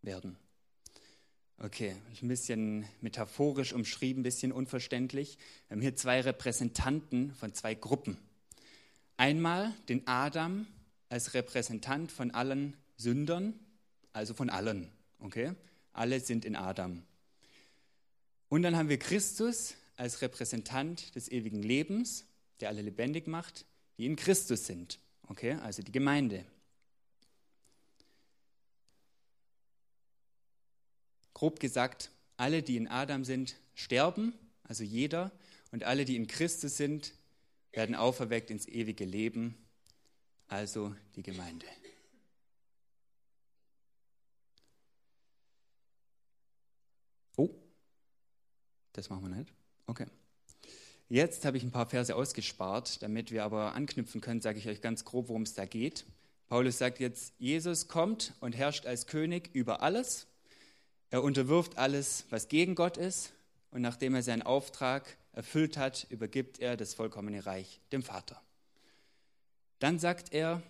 werden. 0.00 0.36
Okay, 1.58 1.96
ein 2.22 2.28
bisschen 2.28 2.86
metaphorisch 3.00 3.72
umschrieben, 3.72 4.20
ein 4.20 4.22
bisschen 4.22 4.52
unverständlich. 4.52 5.38
Wir 5.66 5.74
haben 5.74 5.82
hier 5.82 5.96
zwei 5.96 6.20
Repräsentanten 6.20 7.34
von 7.34 7.52
zwei 7.52 7.74
Gruppen. 7.74 8.16
Einmal 9.16 9.74
den 9.88 10.06
Adam 10.06 10.68
als 11.08 11.34
Repräsentant 11.34 12.12
von 12.12 12.30
allen 12.30 12.76
Sündern, 12.96 13.58
also 14.12 14.34
von 14.34 14.50
allen. 14.50 14.88
Okay? 15.18 15.52
Alle 15.92 16.20
sind 16.20 16.44
in 16.44 16.54
Adam. 16.54 17.02
Und 18.48 18.62
dann 18.62 18.76
haben 18.76 18.88
wir 18.88 19.00
Christus 19.00 19.74
als 19.96 20.22
Repräsentant 20.22 21.16
des 21.16 21.28
ewigen 21.28 21.60
Lebens, 21.60 22.24
der 22.60 22.68
alle 22.68 22.82
lebendig 22.82 23.26
macht, 23.26 23.64
die 23.98 24.06
in 24.06 24.16
Christus 24.16 24.66
sind. 24.66 24.98
Okay, 25.26 25.52
also 25.54 25.82
die 25.82 25.92
Gemeinde. 25.92 26.44
Grob 31.34 31.60
gesagt, 31.60 32.10
alle, 32.36 32.62
die 32.62 32.76
in 32.76 32.88
Adam 32.88 33.24
sind, 33.24 33.56
sterben, 33.74 34.32
also 34.64 34.82
jeder, 34.82 35.30
und 35.70 35.84
alle, 35.84 36.04
die 36.04 36.16
in 36.16 36.26
Christus 36.26 36.76
sind, 36.76 37.12
werden 37.72 37.94
auferweckt 37.94 38.50
ins 38.50 38.66
ewige 38.66 39.04
Leben, 39.04 39.56
also 40.46 40.94
die 41.14 41.22
Gemeinde. 41.22 41.66
Oh, 47.36 47.50
das 48.92 49.10
machen 49.10 49.30
wir 49.30 49.36
nicht. 49.36 49.52
Okay. 49.86 50.06
Jetzt 51.10 51.46
habe 51.46 51.56
ich 51.56 51.62
ein 51.62 51.70
paar 51.70 51.86
Verse 51.86 52.14
ausgespart, 52.14 53.02
damit 53.02 53.30
wir 53.30 53.42
aber 53.42 53.74
anknüpfen 53.74 54.20
können, 54.20 54.42
sage 54.42 54.58
ich 54.58 54.68
euch 54.68 54.82
ganz 54.82 55.06
grob, 55.06 55.28
worum 55.28 55.42
es 55.42 55.54
da 55.54 55.64
geht. 55.64 56.04
Paulus 56.48 56.76
sagt 56.76 57.00
jetzt, 57.00 57.32
Jesus 57.38 57.88
kommt 57.88 58.34
und 58.40 58.54
herrscht 58.54 58.84
als 58.84 59.06
König 59.06 59.48
über 59.54 59.80
alles. 59.80 60.26
Er 61.08 61.22
unterwirft 61.22 61.78
alles, 61.78 62.26
was 62.28 62.48
gegen 62.48 62.74
Gott 62.74 62.98
ist. 62.98 63.32
Und 63.70 63.80
nachdem 63.80 64.14
er 64.14 64.22
seinen 64.22 64.42
Auftrag 64.42 65.16
erfüllt 65.32 65.78
hat, 65.78 66.06
übergibt 66.10 66.58
er 66.58 66.76
das 66.76 66.92
vollkommene 66.92 67.46
Reich 67.46 67.80
dem 67.90 68.02
Vater. 68.02 68.38
Dann 69.78 69.98
sagt 69.98 70.34
er, 70.34 70.62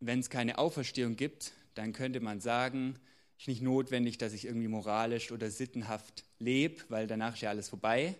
wenn 0.00 0.20
es 0.20 0.30
keine 0.30 0.56
Auferstehung 0.56 1.16
gibt, 1.16 1.52
dann 1.74 1.92
könnte 1.92 2.20
man 2.20 2.40
sagen, 2.40 2.98
es 3.36 3.42
ist 3.42 3.48
nicht 3.48 3.62
notwendig, 3.62 4.16
dass 4.16 4.32
ich 4.32 4.46
irgendwie 4.46 4.68
moralisch 4.68 5.30
oder 5.30 5.50
sittenhaft 5.50 6.24
lebe, 6.38 6.82
weil 6.88 7.06
danach 7.06 7.34
ist 7.34 7.42
ja 7.42 7.50
alles 7.50 7.68
vorbei. 7.68 8.14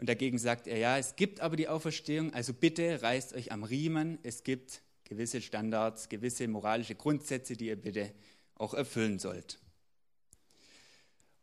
Und 0.00 0.08
dagegen 0.08 0.38
sagt 0.38 0.66
er, 0.66 0.78
ja, 0.78 0.96
es 0.96 1.14
gibt 1.14 1.40
aber 1.40 1.56
die 1.56 1.68
Auferstehung, 1.68 2.32
also 2.32 2.54
bitte 2.54 3.02
reißt 3.02 3.34
euch 3.34 3.52
am 3.52 3.64
Riemen. 3.64 4.18
Es 4.22 4.44
gibt 4.44 4.80
gewisse 5.04 5.42
Standards, 5.42 6.08
gewisse 6.08 6.48
moralische 6.48 6.94
Grundsätze, 6.94 7.54
die 7.54 7.66
ihr 7.66 7.76
bitte 7.76 8.10
auch 8.54 8.72
erfüllen 8.72 9.18
sollt. 9.18 9.58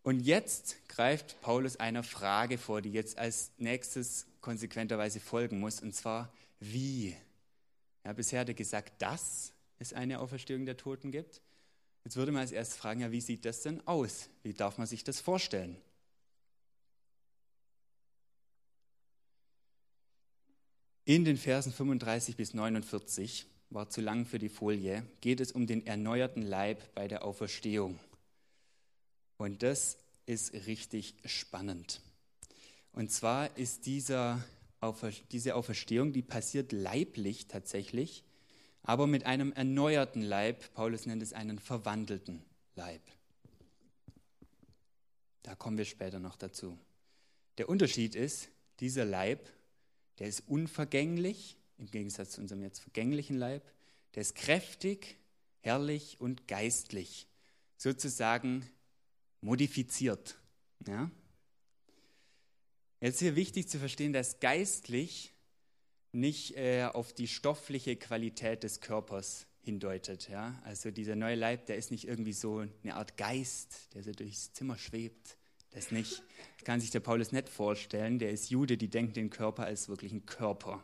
Und 0.02 0.22
jetzt 0.22 0.76
greift 0.88 1.40
Paulus 1.42 1.76
einer 1.76 2.02
Frage 2.02 2.58
vor, 2.58 2.82
die 2.82 2.92
jetzt 2.92 3.20
als 3.20 3.52
nächstes 3.60 4.26
konsequenterweise 4.42 5.20
folgen 5.20 5.60
muss, 5.60 5.80
und 5.80 5.94
zwar 5.94 6.34
wie. 6.60 7.16
Ja, 8.04 8.14
bisher 8.14 8.40
hat 8.40 8.48
er 8.48 8.56
gesagt, 8.56 9.04
dass 9.04 9.54
es 9.78 9.94
eine 9.94 10.20
Auferstehung 10.20 10.66
der 10.66 10.78
Toten 10.78 11.12
gibt. 11.12 11.44
Jetzt 12.06 12.16
würde 12.16 12.32
man 12.32 12.42
als 12.42 12.54
erstes 12.54 12.76
fragen, 12.76 13.02
ja, 13.02 13.12
wie 13.12 13.22
sieht 13.22 13.46
das 13.46 13.62
denn 13.62 13.86
aus? 13.86 14.30
Wie 14.42 14.54
darf 14.54 14.80
man 14.80 14.88
sich 14.88 15.04
das 15.04 15.20
vorstellen? 15.20 15.78
In 21.08 21.24
den 21.24 21.38
Versen 21.38 21.72
35 21.72 22.36
bis 22.36 22.54
49, 22.54 23.46
war 23.70 23.90
zu 23.90 24.02
lang 24.02 24.26
für 24.26 24.40
die 24.40 24.50
Folie, 24.50 25.06
geht 25.22 25.40
es 25.40 25.54
um 25.54 25.66
den 25.66 25.88
erneuerten 25.88 26.42
Leib 26.42 26.94
bei 26.96 27.08
der 27.08 27.24
Auferstehung. 27.24 27.98
Und 29.38 29.64
das 29.64 30.00
ist 30.26 30.52
richtig 30.68 31.16
spannend. 31.24 32.02
Und 32.92 33.10
zwar 33.10 33.56
ist 33.56 33.86
dieser, 33.86 34.44
diese 35.32 35.56
Auferstehung, 35.56 36.12
die 36.12 36.24
passiert 36.24 36.74
leiblich 36.74 37.48
tatsächlich, 37.48 38.26
aber 38.84 39.08
mit 39.08 39.26
einem 39.26 39.54
erneuerten 39.54 40.22
Leib. 40.22 40.74
Paulus 40.74 41.06
nennt 41.06 41.24
es 41.24 41.32
einen 41.32 41.58
verwandelten 41.58 42.44
Leib. 42.76 43.02
Da 45.44 45.56
kommen 45.56 45.78
wir 45.78 45.86
später 45.86 46.20
noch 46.20 46.36
dazu. 46.36 46.78
Der 47.60 47.70
Unterschied 47.70 48.14
ist, 48.14 48.50
dieser 48.82 49.06
Leib, 49.06 49.50
der 50.20 50.28
ist 50.28 50.44
unvergänglich, 50.48 51.58
im 51.78 51.92
Gegensatz 51.92 52.32
zu 52.32 52.42
unserem 52.42 52.64
jetzt 52.64 52.80
vergänglichen 52.80 53.38
Leib, 53.38 53.64
der 54.16 54.22
ist 54.22 54.36
kräftig, 54.36 55.18
herrlich 55.62 56.20
und 56.20 56.48
geistlich. 56.48 57.28
Sozusagen 57.78 58.68
modifiziert. 59.42 60.40
Ja? 60.88 61.12
Jetzt 63.00 63.16
ist 63.16 63.20
hier 63.20 63.36
wichtig 63.36 63.70
zu 63.70 63.78
verstehen, 63.78 64.14
dass 64.14 64.40
geistlich 64.40 65.34
nicht 66.12 66.58
äh, 66.58 66.86
auf 66.86 67.14
die 67.14 67.28
stoffliche 67.28 67.96
Qualität 67.96 68.64
des 68.64 68.82
Körpers 68.82 69.46
hindeutet. 69.62 70.30
Ja? 70.30 70.60
Also 70.64 70.90
dieser 70.90 71.16
neue 71.16 71.36
Leib, 71.36 71.68
der 71.68 71.76
ist 71.78 71.92
nicht 71.92 72.08
irgendwie 72.08 72.34
so 72.34 72.66
eine 72.84 72.96
Art 72.96 73.18
Geist, 73.18 73.94
der 73.94 74.04
so 74.04 74.12
durchs 74.12 74.54
Zimmer 74.54 74.78
schwebt. 74.78 75.37
Das 75.72 75.92
nicht. 75.92 76.24
Das 76.58 76.66
kann 76.66 76.80
sich 76.80 76.92
der 76.92 77.00
Paulus 77.00 77.32
nicht 77.32 77.50
vorstellen. 77.50 78.20
Der 78.20 78.32
ist 78.32 78.50
Jude, 78.50 78.78
die 78.78 78.90
denkt 78.90 79.16
den 79.16 79.30
Körper 79.30 79.66
als 79.66 79.90
wirklich 79.90 80.12
einen 80.12 80.26
Körper. 80.26 80.84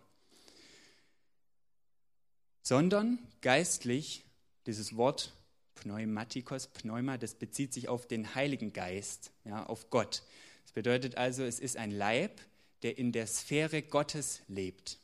Sondern 2.61 3.19
geistlich, 3.41 4.23
dieses 4.65 4.95
Wort 4.95 5.33
Pneumatikos, 5.75 6.67
Pneuma, 6.67 7.17
das 7.17 7.35
bezieht 7.35 7.73
sich 7.73 7.89
auf 7.89 8.07
den 8.07 8.35
Heiligen 8.35 8.71
Geist, 8.73 9.31
ja, 9.43 9.65
auf 9.65 9.89
Gott. 9.89 10.23
Das 10.63 10.71
bedeutet 10.71 11.17
also, 11.17 11.43
es 11.43 11.59
ist 11.59 11.77
ein 11.77 11.91
Leib, 11.91 12.39
der 12.83 12.97
in 12.97 13.11
der 13.11 13.27
Sphäre 13.27 13.81
Gottes 13.81 14.41
lebt. 14.47 14.99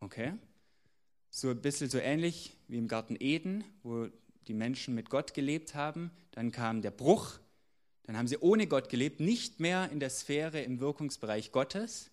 Okay? 0.00 0.32
So 1.30 1.50
ein 1.50 1.60
bisschen 1.60 1.90
so 1.90 1.98
ähnlich 1.98 2.56
wie 2.68 2.78
im 2.78 2.88
Garten 2.88 3.16
Eden, 3.18 3.64
wo 3.82 4.08
die 4.46 4.54
Menschen 4.54 4.94
mit 4.94 5.10
Gott 5.10 5.34
gelebt 5.34 5.74
haben. 5.74 6.10
Dann 6.30 6.52
kam 6.52 6.82
der 6.82 6.90
Bruch, 6.90 7.38
dann 8.04 8.16
haben 8.16 8.28
sie 8.28 8.38
ohne 8.38 8.66
Gott 8.66 8.88
gelebt, 8.88 9.20
nicht 9.20 9.60
mehr 9.60 9.90
in 9.90 9.98
der 9.98 10.10
Sphäre 10.10 10.62
im 10.62 10.80
Wirkungsbereich 10.80 11.52
Gottes. 11.52 12.10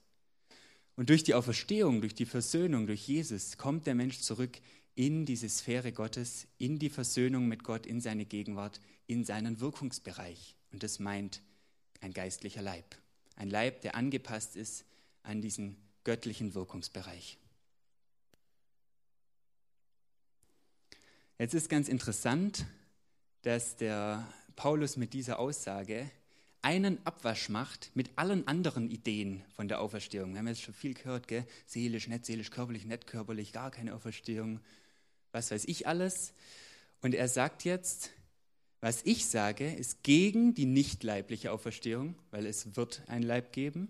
Und 0.95 1.10
durch 1.10 1.23
die 1.23 1.34
Auferstehung, 1.34 2.01
durch 2.01 2.15
die 2.15 2.25
Versöhnung, 2.25 2.88
durch 2.88 3.08
Jesus 3.08 3.58
kommt 3.58 3.88
der 3.88 3.95
Mensch 3.95 4.19
zurück 4.19 4.58
in 4.95 5.25
diese 5.25 5.49
Sphäre 5.49 5.91
Gottes, 5.91 6.47
in 6.58 6.80
die 6.80 6.89
Versöhnung 6.89 7.47
mit 7.47 7.63
Gott, 7.63 7.86
in 7.86 8.01
seine 8.01 8.25
Gegenwart, 8.25 8.80
in 9.08 9.23
seinen 9.23 9.60
Wirkungsbereich. 9.60 10.56
Und 10.71 10.84
das 10.84 10.99
meint 10.99 11.41
ein 11.99 12.13
geistlicher 12.13 12.62
Leib. 12.62 12.86
Ein 13.36 13.49
Leib, 13.49 13.82
der 13.82 13.95
angepasst 13.95 14.56
ist 14.56 14.86
an 15.23 15.41
diesen 15.41 15.77
göttlichen 16.04 16.54
Wirkungsbereich. 16.54 17.38
Jetzt 21.38 21.54
ist 21.54 21.69
ganz 21.69 21.88
interessant, 21.89 22.65
dass 23.41 23.75
der 23.75 24.32
Paulus 24.55 24.97
mit 24.97 25.13
dieser 25.13 25.39
Aussage 25.39 26.09
einen 26.61 27.03
Abwasch 27.05 27.49
macht 27.49 27.91
mit 27.95 28.11
allen 28.17 28.47
anderen 28.47 28.89
Ideen 28.89 29.43
von 29.55 29.67
der 29.67 29.81
Auferstehung. 29.81 30.33
Wir 30.33 30.39
haben 30.39 30.47
jetzt 30.47 30.61
schon 30.61 30.73
viel 30.73 30.93
gehört, 30.93 31.27
gell? 31.27 31.45
seelisch, 31.65 32.07
nicht 32.07 32.25
seelisch, 32.25 32.51
körperlich, 32.51 32.85
nicht 32.85 33.07
körperlich, 33.07 33.51
gar 33.51 33.71
keine 33.71 33.95
Auferstehung, 33.95 34.59
was 35.31 35.51
weiß 35.51 35.65
ich 35.65 35.87
alles. 35.87 36.33
Und 37.01 37.15
er 37.15 37.27
sagt 37.27 37.63
jetzt, 37.63 38.11
was 38.79 39.01
ich 39.03 39.25
sage, 39.27 39.71
ist 39.71 40.03
gegen 40.03 40.53
die 40.53 40.65
nicht 40.65 41.03
leibliche 41.03 41.51
Auferstehung, 41.51 42.15
weil 42.31 42.45
es 42.45 42.75
wird 42.75 43.03
ein 43.07 43.23
Leib 43.23 43.53
geben. 43.53 43.89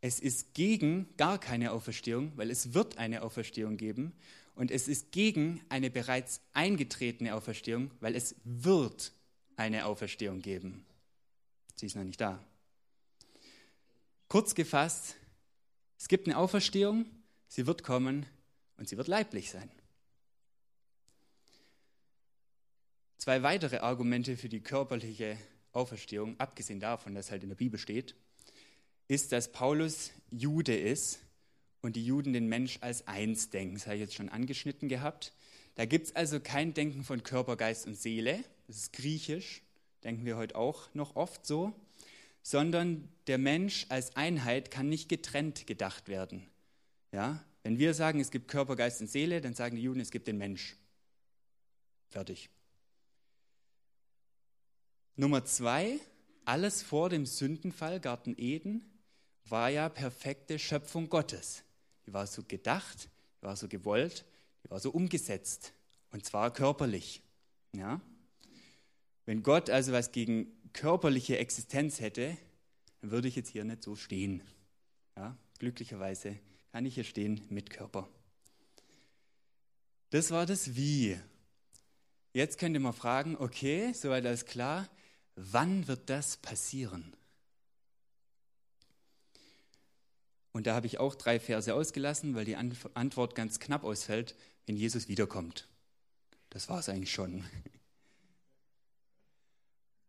Es 0.00 0.18
ist 0.18 0.54
gegen 0.54 1.08
gar 1.16 1.38
keine 1.38 1.72
Auferstehung, 1.72 2.32
weil 2.36 2.50
es 2.50 2.74
wird 2.74 2.98
eine 2.98 3.22
Auferstehung 3.22 3.76
geben. 3.76 4.12
Und 4.54 4.70
es 4.70 4.88
ist 4.88 5.12
gegen 5.12 5.60
eine 5.68 5.90
bereits 5.90 6.40
eingetretene 6.52 7.34
Auferstehung, 7.34 7.90
weil 8.00 8.16
es 8.16 8.34
wird 8.44 9.12
eine 9.56 9.86
Auferstehung 9.86 10.40
geben. 10.40 10.84
Sie 11.74 11.86
ist 11.86 11.96
noch 11.96 12.04
nicht 12.04 12.20
da. 12.20 12.42
Kurz 14.28 14.54
gefasst, 14.54 15.16
es 15.98 16.08
gibt 16.08 16.26
eine 16.26 16.36
Auferstehung, 16.36 17.06
sie 17.48 17.66
wird 17.66 17.82
kommen 17.82 18.26
und 18.76 18.88
sie 18.88 18.96
wird 18.96 19.08
leiblich 19.08 19.50
sein. 19.50 19.70
Zwei 23.18 23.42
weitere 23.42 23.78
Argumente 23.78 24.36
für 24.36 24.48
die 24.48 24.62
körperliche 24.62 25.36
Auferstehung, 25.72 26.38
abgesehen 26.40 26.80
davon, 26.80 27.14
dass 27.14 27.30
halt 27.30 27.44
in 27.44 27.50
der 27.50 27.56
Bibel 27.56 27.78
steht, 27.78 28.16
ist, 29.06 29.32
dass 29.32 29.52
Paulus 29.52 30.10
Jude 30.30 30.76
ist 30.76 31.20
und 31.82 31.96
die 31.96 32.04
Juden 32.04 32.32
den 32.32 32.48
Mensch 32.48 32.78
als 32.80 33.06
eins 33.06 33.50
denken. 33.50 33.74
Das 33.74 33.86
habe 33.86 33.96
ich 33.96 34.00
jetzt 34.00 34.14
schon 34.14 34.28
angeschnitten 34.28 34.88
gehabt. 34.88 35.32
Da 35.74 35.84
gibt 35.84 36.06
es 36.06 36.16
also 36.16 36.40
kein 36.40 36.74
Denken 36.74 37.04
von 37.04 37.22
Körper, 37.22 37.56
Geist 37.56 37.86
und 37.86 37.94
Seele. 37.94 38.42
Das 38.72 38.84
ist 38.84 38.94
griechisch, 38.94 39.60
denken 40.02 40.24
wir 40.24 40.38
heute 40.38 40.56
auch 40.56 40.88
noch 40.94 41.14
oft 41.14 41.44
so. 41.44 41.74
Sondern 42.42 43.06
der 43.26 43.36
Mensch 43.36 43.84
als 43.90 44.16
Einheit 44.16 44.70
kann 44.70 44.88
nicht 44.88 45.10
getrennt 45.10 45.66
gedacht 45.66 46.08
werden. 46.08 46.48
Ja? 47.12 47.44
Wenn 47.64 47.78
wir 47.78 47.92
sagen, 47.92 48.18
es 48.18 48.30
gibt 48.30 48.48
Körper, 48.48 48.74
Geist 48.74 49.02
und 49.02 49.10
Seele, 49.10 49.42
dann 49.42 49.52
sagen 49.52 49.76
die 49.76 49.82
Juden, 49.82 50.00
es 50.00 50.10
gibt 50.10 50.26
den 50.26 50.38
Mensch. 50.38 50.74
Fertig. 52.08 52.48
Nummer 55.16 55.44
zwei, 55.44 56.00
alles 56.46 56.82
vor 56.82 57.10
dem 57.10 57.26
Sündenfall, 57.26 58.00
Garten 58.00 58.34
Eden, 58.38 58.90
war 59.44 59.68
ja 59.68 59.90
perfekte 59.90 60.58
Schöpfung 60.58 61.10
Gottes. 61.10 61.62
Die 62.06 62.14
war 62.14 62.26
so 62.26 62.42
gedacht, 62.42 63.10
die 63.38 63.42
war 63.42 63.54
so 63.54 63.68
gewollt, 63.68 64.24
die 64.64 64.70
war 64.70 64.80
so 64.80 64.90
umgesetzt. 64.92 65.74
Und 66.10 66.24
zwar 66.24 66.50
körperlich. 66.54 67.20
Ja? 67.76 68.00
Wenn 69.24 69.42
Gott 69.42 69.70
also 69.70 69.92
was 69.92 70.12
gegen 70.12 70.46
körperliche 70.72 71.38
Existenz 71.38 72.00
hätte, 72.00 72.36
dann 73.00 73.10
würde 73.10 73.28
ich 73.28 73.36
jetzt 73.36 73.50
hier 73.50 73.64
nicht 73.64 73.82
so 73.82 73.96
stehen. 73.96 74.42
Ja? 75.16 75.36
Glücklicherweise 75.58 76.38
kann 76.72 76.86
ich 76.86 76.94
hier 76.94 77.04
stehen 77.04 77.40
mit 77.50 77.70
Körper. 77.70 78.08
Das 80.10 80.30
war 80.30 80.46
das 80.46 80.74
Wie. 80.74 81.18
Jetzt 82.34 82.58
könnte 82.58 82.80
man 82.80 82.92
fragen, 82.92 83.36
okay, 83.36 83.92
soweit 83.92 84.24
alles 84.26 84.46
klar, 84.46 84.88
wann 85.36 85.86
wird 85.86 86.08
das 86.10 86.36
passieren? 86.38 87.14
Und 90.52 90.66
da 90.66 90.74
habe 90.74 90.86
ich 90.86 90.98
auch 90.98 91.14
drei 91.14 91.40
Verse 91.40 91.74
ausgelassen, 91.74 92.34
weil 92.34 92.44
die 92.44 92.56
Antwort 92.56 93.34
ganz 93.34 93.58
knapp 93.58 93.84
ausfällt, 93.84 94.34
wenn 94.66 94.76
Jesus 94.76 95.08
wiederkommt. 95.08 95.68
Das 96.50 96.68
war 96.68 96.78
es 96.78 96.88
eigentlich 96.88 97.12
schon. 97.12 97.44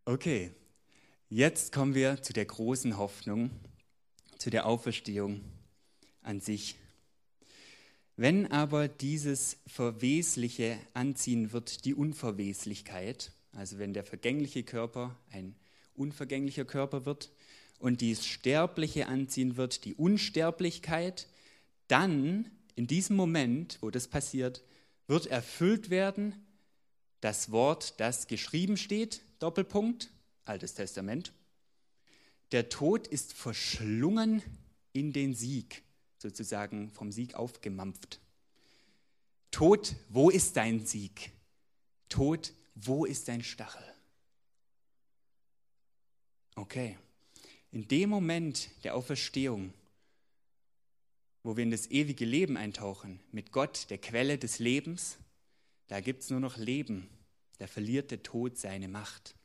Okay, 0.06 0.52
jetzt 1.30 1.72
kommen 1.72 1.96
wir 1.96 2.22
zu 2.22 2.34
der 2.34 2.44
großen 2.44 2.98
Hoffnung, 2.98 3.52
zu 4.38 4.50
der 4.50 4.66
Auferstehung 4.66 5.40
an 6.22 6.42
sich. 6.42 6.76
Wenn 8.18 8.52
aber 8.52 8.90
dieses 8.90 9.56
Verwesliche 9.66 10.78
anziehen 10.94 11.54
wird, 11.54 11.86
die 11.86 11.94
Unverweslichkeit, 11.94 13.32
also 13.54 13.80
wenn 13.80 13.94
der 13.94 14.04
vergängliche 14.04 14.64
Körper 14.64 15.18
ein 15.32 15.56
unvergänglicher 15.96 16.66
Körper 16.66 17.06
wird, 17.06 17.32
und 17.80 18.02
dies 18.02 18.26
Sterbliche 18.26 19.08
anziehen 19.08 19.56
wird, 19.56 19.86
die 19.86 19.96
Unsterblichkeit, 19.96 21.28
dann 21.88 22.52
in 22.76 22.88
diesem 22.88 23.16
Moment, 23.16 23.78
wo 23.80 23.90
das 23.90 24.10
passiert, 24.10 24.66
wird 25.08 25.28
erfüllt 25.28 25.90
werden 25.90 26.36
das 27.24 27.52
Wort, 27.52 28.00
das 28.02 28.28
geschrieben 28.28 28.76
steht, 28.76 29.22
Doppelpunkt, 29.40 30.10
Altes 30.44 30.74
Testament. 30.74 31.32
Der 32.52 32.68
Tod 32.68 33.08
ist 33.08 33.32
verschlungen 33.32 34.44
in 34.92 35.14
den 35.14 35.34
Sieg, 35.34 35.84
sozusagen 36.18 36.92
vom 36.92 37.14
Sieg 37.14 37.36
aufgemampft. 37.36 38.20
Tod, 39.52 39.96
wo 40.10 40.30
ist 40.30 40.58
dein 40.58 40.86
Sieg? 40.86 41.32
Tod, 42.10 42.54
wo 42.76 43.06
ist 43.06 43.30
dein 43.30 43.42
Stachel? 43.42 43.84
Okay. 46.56 46.98
In 47.72 47.88
dem 47.88 48.10
Moment 48.10 48.70
der 48.84 48.96
Auferstehung, 48.96 49.74
wo 51.42 51.56
wir 51.56 51.64
in 51.64 51.72
das 51.72 51.90
ewige 51.90 52.26
Leben 52.26 52.58
eintauchen, 52.58 53.22
mit 53.32 53.52
Gott, 53.54 53.90
der 53.90 53.98
Quelle 53.98 54.38
des 54.38 54.60
Lebens, 54.60 55.18
da 55.88 56.00
gibt 56.00 56.24
es 56.24 56.30
nur 56.30 56.40
noch 56.40 56.58
Leben. 56.58 57.08
Da 57.60 57.68
verliert 57.68 58.12
der 58.12 58.24
Tod 58.24 58.58
seine 58.58 58.88
Macht. 58.88 59.36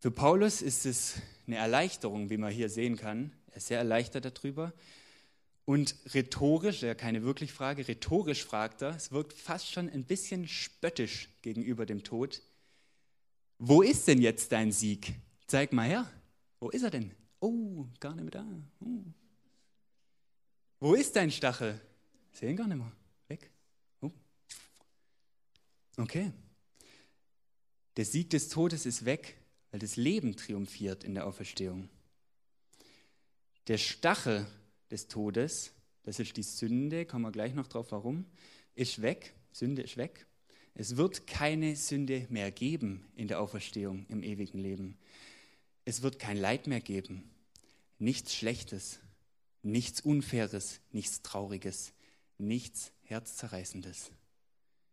Für 0.00 0.10
Paulus 0.10 0.60
ist 0.60 0.84
es 0.84 1.14
eine 1.46 1.56
Erleichterung, 1.56 2.28
wie 2.28 2.36
man 2.36 2.52
hier 2.52 2.68
sehen 2.68 2.96
kann. 2.96 3.32
Er 3.50 3.56
ist 3.56 3.68
sehr 3.68 3.78
erleichtert 3.78 4.24
darüber. 4.24 4.72
Und 5.64 5.96
rhetorisch, 6.12 6.82
ja 6.82 6.94
keine 6.94 7.22
wirklich 7.22 7.52
Frage, 7.52 7.88
rhetorisch 7.88 8.44
fragt 8.44 8.82
er, 8.82 8.94
es 8.94 9.12
wirkt 9.12 9.32
fast 9.32 9.70
schon 9.70 9.88
ein 9.88 10.04
bisschen 10.04 10.46
spöttisch 10.46 11.30
gegenüber 11.40 11.86
dem 11.86 12.02
Tod. 12.02 12.42
Wo 13.58 13.80
ist 13.80 14.06
denn 14.06 14.20
jetzt 14.20 14.52
dein 14.52 14.72
Sieg? 14.72 15.14
Zeig 15.46 15.72
mal 15.72 15.88
her. 15.88 16.10
Wo 16.60 16.68
ist 16.68 16.82
er 16.82 16.90
denn? 16.90 17.12
Oh, 17.40 17.86
gar 17.98 18.14
nicht 18.14 18.24
mehr 18.24 18.30
da. 18.30 18.46
Oh. 18.80 19.04
Wo 20.80 20.94
ist 20.94 21.16
dein 21.16 21.30
Stachel? 21.30 21.80
Sehen 22.34 22.56
gar 22.56 22.66
nicht 22.66 22.76
mehr. 22.76 22.92
Weg. 23.28 23.48
Oh. 24.00 24.10
Okay. 25.96 26.32
Der 27.96 28.04
Sieg 28.04 28.30
des 28.30 28.48
Todes 28.48 28.86
ist 28.86 29.04
weg, 29.04 29.36
weil 29.70 29.78
das 29.78 29.96
Leben 29.96 30.36
triumphiert 30.36 31.04
in 31.04 31.14
der 31.14 31.26
Auferstehung. 31.26 31.88
Der 33.68 33.78
Stachel 33.78 34.46
des 34.90 35.06
Todes, 35.06 35.72
das 36.02 36.18
ist 36.18 36.36
die 36.36 36.42
Sünde, 36.42 37.06
kommen 37.06 37.24
wir 37.24 37.32
gleich 37.32 37.54
noch 37.54 37.68
drauf, 37.68 37.92
warum, 37.92 38.26
ist 38.74 39.00
weg. 39.00 39.32
Sünde 39.52 39.82
ist 39.82 39.96
weg. 39.96 40.26
Es 40.74 40.96
wird 40.96 41.28
keine 41.28 41.76
Sünde 41.76 42.26
mehr 42.30 42.50
geben 42.50 43.06
in 43.14 43.28
der 43.28 43.40
Auferstehung 43.40 44.06
im 44.08 44.24
ewigen 44.24 44.58
Leben. 44.58 44.98
Es 45.84 46.02
wird 46.02 46.18
kein 46.18 46.36
Leid 46.36 46.66
mehr 46.66 46.80
geben. 46.80 47.30
Nichts 48.00 48.34
Schlechtes, 48.34 48.98
nichts 49.62 50.00
Unfaires, 50.00 50.80
nichts 50.90 51.22
Trauriges, 51.22 51.92
nichts 52.38 52.92
Herzzerreißendes, 53.02 54.10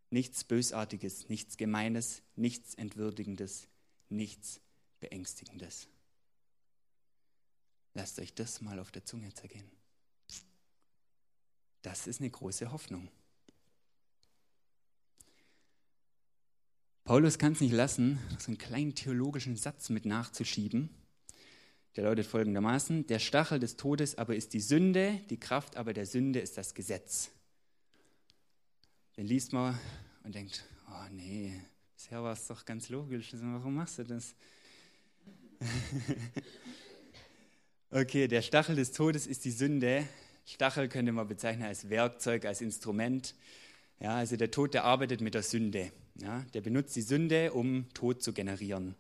nichts 0.10 0.43
Bösartiges, 0.43 1.30
nichts 1.30 1.58
Gemeines, 1.58 2.21
nichts 2.36 2.75
Entwürdigendes, 2.75 3.67
nichts 4.10 4.62
Beängstigendes. 4.99 5.88
Lasst 7.93 8.19
euch 8.19 8.34
das 8.34 8.62
mal 8.62 8.80
auf 8.80 8.91
der 8.91 9.06
Zunge 9.06 9.34
zergehen. 9.34 9.69
Das 11.82 12.08
ist 12.08 12.21
eine 12.21 12.30
große 12.30 12.71
Hoffnung. 12.71 13.10
Paulus 17.04 17.39
kann 17.39 17.54
es 17.54 17.62
nicht 17.62 17.73
lassen, 17.73 18.19
so 18.38 18.47
einen 18.47 18.58
kleinen 18.58 18.95
theologischen 18.95 19.58
Satz 19.58 19.89
mit 19.89 20.06
nachzuschieben. 20.06 20.89
Der 21.95 22.06
lautet 22.06 22.25
folgendermaßen, 22.25 23.06
der 23.08 23.19
Stachel 23.19 23.60
des 23.60 23.75
Todes 23.75 24.17
aber 24.17 24.36
ist 24.36 24.54
die 24.54 24.62
Sünde, 24.62 25.19
die 25.30 25.39
Kraft 25.39 25.75
aber 25.75 25.93
der 25.93 26.06
Sünde 26.06 26.39
ist 26.39 26.58
das 26.58 26.73
Gesetz. 26.73 27.32
Den 29.17 29.27
liest 29.27 29.51
man 29.51 29.77
und 30.23 30.34
denkt, 30.34 30.63
oh 30.88 31.10
nee, 31.12 31.54
bisher 31.93 32.23
war 32.23 32.32
es 32.32 32.47
doch 32.47 32.63
ganz 32.63 32.88
logisch, 32.88 33.32
warum 33.34 33.75
machst 33.75 33.99
du 33.99 34.04
das? 34.04 34.36
okay, 37.91 38.27
der 38.27 38.41
Stachel 38.41 38.77
des 38.77 38.93
Todes 38.93 39.27
ist 39.27 39.43
die 39.43 39.51
Sünde. 39.51 40.08
Stachel 40.45 40.88
könnte 40.88 41.12
man 41.12 41.27
bezeichnen 41.27 41.65
als 41.65 41.89
Werkzeug, 41.89 42.45
als 42.45 42.62
Instrument. 42.62 43.36
Ja, 43.99 44.15
also 44.15 44.38
der 44.38 44.49
Tod, 44.49 44.73
der 44.73 44.86
arbeitet 44.86 45.19
mit 45.19 45.34
der 45.34 45.43
Sünde. 45.43 45.91
Ja, 46.15 46.45
der 46.54 46.62
benutzt 46.62 46.95
die 46.95 47.01
Sünde, 47.01 47.51
um 47.51 47.88
Tod 47.93 48.23
zu 48.23 48.34
generieren. 48.34 48.95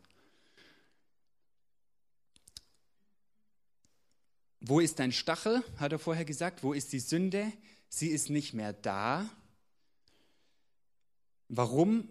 Wo 4.61 4.79
ist 4.79 4.99
dein 4.99 5.11
Stachel? 5.11 5.63
hat 5.77 5.91
er 5.91 5.99
vorher 5.99 6.23
gesagt. 6.23 6.63
Wo 6.63 6.71
ist 6.71 6.93
die 6.93 6.99
Sünde? 6.99 7.51
Sie 7.89 8.07
ist 8.07 8.29
nicht 8.29 8.53
mehr 8.53 8.73
da. 8.73 9.29
Warum? 11.49 12.07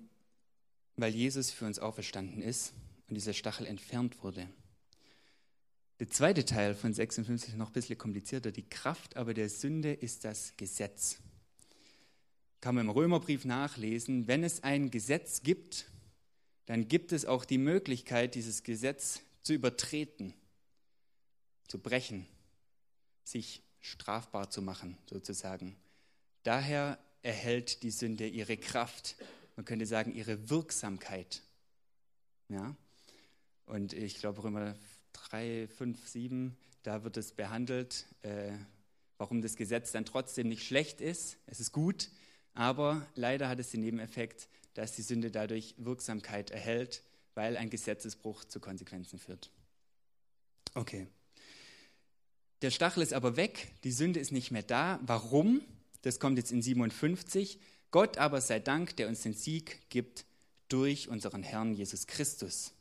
Weil 0.96 1.14
Jesus 1.14 1.50
für 1.52 1.64
uns 1.64 1.78
auferstanden 1.78 2.42
ist 2.42 2.72
und 3.08 3.14
dieser 3.14 3.32
Stachel 3.34 3.66
entfernt 3.66 4.22
wurde. 4.22 4.48
Der 6.00 6.10
zweite 6.10 6.44
Teil 6.44 6.74
von 6.74 6.92
56 6.92 7.50
ist 7.50 7.56
noch 7.56 7.68
ein 7.68 7.72
bisschen 7.72 7.98
komplizierter. 7.98 8.50
Die 8.50 8.68
Kraft 8.68 9.16
aber 9.16 9.32
der 9.32 9.48
Sünde 9.48 9.92
ist 9.92 10.24
das 10.24 10.56
Gesetz. 10.56 11.18
Kann 12.60 12.74
man 12.74 12.86
im 12.86 12.90
Römerbrief 12.90 13.44
nachlesen. 13.44 14.26
Wenn 14.26 14.42
es 14.42 14.64
ein 14.64 14.90
Gesetz 14.90 15.42
gibt, 15.42 15.86
dann 16.66 16.88
gibt 16.88 17.12
es 17.12 17.26
auch 17.26 17.44
die 17.44 17.58
Möglichkeit, 17.58 18.34
dieses 18.34 18.64
Gesetz 18.64 19.20
zu 19.42 19.52
übertreten, 19.54 20.34
zu 21.68 21.78
brechen, 21.78 22.26
sich 23.30 23.62
strafbar 23.80 24.50
zu 24.50 24.62
machen, 24.62 24.98
sozusagen. 25.06 25.76
Daher 26.42 26.98
erhält 27.22 27.82
die 27.82 27.90
Sünde 27.90 28.26
ihre 28.26 28.56
Kraft, 28.56 29.16
man 29.56 29.64
könnte 29.64 29.86
sagen 29.86 30.14
ihre 30.14 30.48
Wirksamkeit. 30.48 31.42
Ja? 32.48 32.74
Und 33.66 33.92
ich 33.92 34.18
glaube, 34.18 34.42
Römer 34.42 34.74
3, 35.12 35.68
5, 35.68 36.08
7, 36.08 36.56
da 36.82 37.04
wird 37.04 37.16
es 37.16 37.32
behandelt, 37.32 38.06
äh, 38.22 38.52
warum 39.18 39.42
das 39.42 39.56
Gesetz 39.56 39.92
dann 39.92 40.04
trotzdem 40.04 40.48
nicht 40.48 40.66
schlecht 40.66 41.00
ist. 41.00 41.36
Es 41.46 41.60
ist 41.60 41.72
gut, 41.72 42.10
aber 42.54 43.06
leider 43.14 43.48
hat 43.48 43.60
es 43.60 43.70
den 43.70 43.80
Nebeneffekt, 43.80 44.48
dass 44.74 44.92
die 44.92 45.02
Sünde 45.02 45.30
dadurch 45.30 45.74
Wirksamkeit 45.78 46.50
erhält, 46.50 47.02
weil 47.34 47.56
ein 47.56 47.70
Gesetzesbruch 47.70 48.44
zu 48.44 48.60
Konsequenzen 48.60 49.18
führt. 49.18 49.50
Okay. 50.74 51.06
Der 52.62 52.70
Stachel 52.70 53.02
ist 53.02 53.14
aber 53.14 53.36
weg, 53.36 53.74
die 53.84 53.92
Sünde 53.92 54.20
ist 54.20 54.32
nicht 54.32 54.50
mehr 54.50 54.62
da. 54.62 55.00
Warum? 55.02 55.62
Das 56.02 56.20
kommt 56.20 56.38
jetzt 56.38 56.52
in 56.52 56.62
57. 56.62 57.58
Gott 57.90 58.18
aber 58.18 58.40
sei 58.40 58.60
Dank, 58.60 58.96
der 58.96 59.08
uns 59.08 59.22
den 59.22 59.34
Sieg 59.34 59.88
gibt 59.88 60.24
durch 60.68 61.08
unseren 61.08 61.42
Herrn 61.42 61.74
Jesus 61.74 62.06
Christus. 62.06 62.72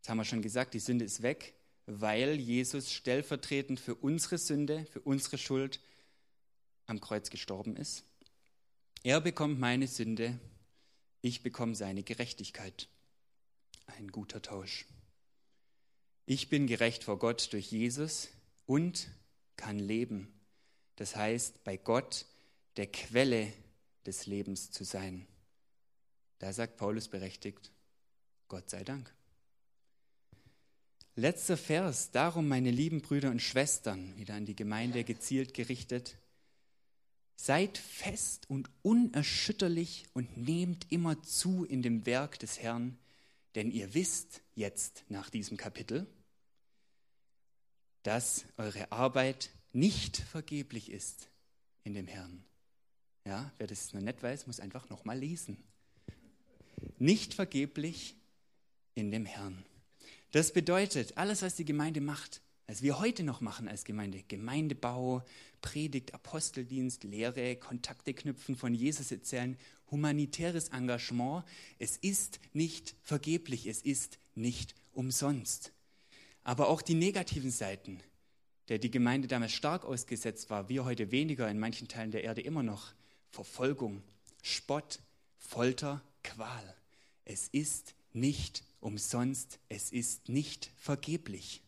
Das 0.00 0.10
haben 0.10 0.18
wir 0.18 0.24
schon 0.24 0.42
gesagt, 0.42 0.74
die 0.74 0.80
Sünde 0.80 1.04
ist 1.04 1.22
weg, 1.22 1.54
weil 1.86 2.38
Jesus 2.40 2.92
stellvertretend 2.92 3.80
für 3.80 3.94
unsere 3.94 4.38
Sünde, 4.38 4.86
für 4.92 5.00
unsere 5.00 5.38
Schuld 5.38 5.80
am 6.86 7.00
Kreuz 7.00 7.30
gestorben 7.30 7.76
ist. 7.76 8.04
Er 9.02 9.20
bekommt 9.20 9.58
meine 9.58 9.86
Sünde, 9.86 10.38
ich 11.22 11.42
bekomme 11.42 11.74
seine 11.74 12.02
Gerechtigkeit. 12.02 12.88
Ein 13.86 14.08
guter 14.08 14.42
Tausch. 14.42 14.86
Ich 16.26 16.48
bin 16.48 16.66
gerecht 16.66 17.04
vor 17.04 17.18
Gott 17.18 17.52
durch 17.52 17.70
Jesus, 17.70 18.28
und 18.66 19.08
kann 19.56 19.78
leben. 19.78 20.32
Das 20.96 21.16
heißt, 21.16 21.64
bei 21.64 21.76
Gott 21.76 22.26
der 22.76 22.86
Quelle 22.86 23.52
des 24.06 24.26
Lebens 24.26 24.70
zu 24.70 24.84
sein. 24.84 25.26
Da 26.38 26.52
sagt 26.52 26.76
Paulus 26.76 27.08
berechtigt, 27.08 27.72
Gott 28.48 28.68
sei 28.68 28.84
Dank. 28.84 29.12
Letzter 31.16 31.56
Vers, 31.56 32.10
darum 32.10 32.48
meine 32.48 32.70
lieben 32.70 33.00
Brüder 33.00 33.30
und 33.30 33.40
Schwestern, 33.40 34.16
wieder 34.16 34.34
an 34.34 34.46
die 34.46 34.56
Gemeinde 34.56 35.04
gezielt 35.04 35.54
gerichtet, 35.54 36.16
seid 37.36 37.78
fest 37.78 38.50
und 38.50 38.68
unerschütterlich 38.82 40.06
und 40.12 40.36
nehmt 40.36 40.90
immer 40.90 41.22
zu 41.22 41.64
in 41.64 41.82
dem 41.82 42.04
Werk 42.04 42.38
des 42.40 42.60
Herrn, 42.60 42.98
denn 43.54 43.70
ihr 43.70 43.94
wisst 43.94 44.42
jetzt 44.54 45.04
nach 45.08 45.30
diesem 45.30 45.56
Kapitel, 45.56 46.06
dass 48.04 48.44
eure 48.56 48.92
Arbeit 48.92 49.50
nicht 49.72 50.18
vergeblich 50.18 50.90
ist 50.90 51.28
in 51.82 51.94
dem 51.94 52.06
Herrn. 52.06 52.44
Ja, 53.26 53.50
wer 53.58 53.66
das 53.66 53.92
noch 53.92 54.00
nicht 54.00 54.22
weiß, 54.22 54.46
muss 54.46 54.60
einfach 54.60 54.88
nochmal 54.90 55.18
lesen. 55.18 55.56
Nicht 56.98 57.34
vergeblich 57.34 58.14
in 58.94 59.10
dem 59.10 59.24
Herrn. 59.24 59.64
Das 60.30 60.52
bedeutet, 60.52 61.16
alles, 61.16 61.42
was 61.42 61.56
die 61.56 61.64
Gemeinde 61.64 62.00
macht, 62.00 62.40
was 62.66 62.82
wir 62.82 62.98
heute 62.98 63.22
noch 63.22 63.40
machen 63.40 63.68
als 63.68 63.84
Gemeinde, 63.84 64.22
Gemeindebau, 64.28 65.22
Predigt, 65.62 66.12
Aposteldienst, 66.12 67.04
Lehre, 67.04 67.56
Kontakte 67.56 68.12
knüpfen, 68.12 68.56
von 68.56 68.74
Jesus 68.74 69.10
erzählen, 69.10 69.56
humanitäres 69.90 70.68
Engagement, 70.68 71.44
es 71.78 71.96
ist 71.96 72.38
nicht 72.52 72.94
vergeblich, 73.02 73.66
es 73.66 73.80
ist 73.80 74.18
nicht 74.34 74.74
umsonst. 74.92 75.72
Aber 76.44 76.68
auch 76.68 76.82
die 76.82 76.94
negativen 76.94 77.50
Seiten, 77.50 78.00
der 78.68 78.78
die 78.78 78.90
Gemeinde 78.90 79.28
damals 79.28 79.52
stark 79.52 79.84
ausgesetzt 79.84 80.50
war, 80.50 80.68
wir 80.68 80.84
heute 80.84 81.10
weniger, 81.10 81.50
in 81.50 81.58
manchen 81.58 81.88
Teilen 81.88 82.10
der 82.10 82.22
Erde 82.22 82.42
immer 82.42 82.62
noch, 82.62 82.92
Verfolgung, 83.30 84.02
Spott, 84.42 85.00
Folter, 85.38 86.02
Qual. 86.22 86.76
Es 87.24 87.48
ist 87.48 87.94
nicht 88.12 88.62
umsonst, 88.80 89.58
es 89.68 89.90
ist 89.90 90.28
nicht 90.28 90.70
vergeblich, 90.76 91.62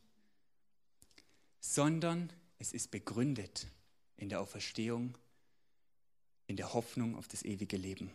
sondern 1.61 2.31
es 2.59 2.73
ist 2.73 2.91
begründet 2.91 3.67
in 4.17 4.29
der 4.29 4.41
Auferstehung, 4.41 5.17
in 6.47 6.57
der 6.57 6.75
Hoffnung 6.75 7.17
auf 7.17 7.29
das 7.29 7.43
ewige 7.43 7.77
Leben. 7.77 8.11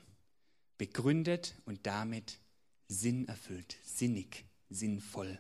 Begründet 0.78 1.56
und 1.65 1.86
damit 1.86 2.39
sinnerfüllt, 2.88 3.78
sinnig, 3.84 4.45
sinnvoll. 4.69 5.39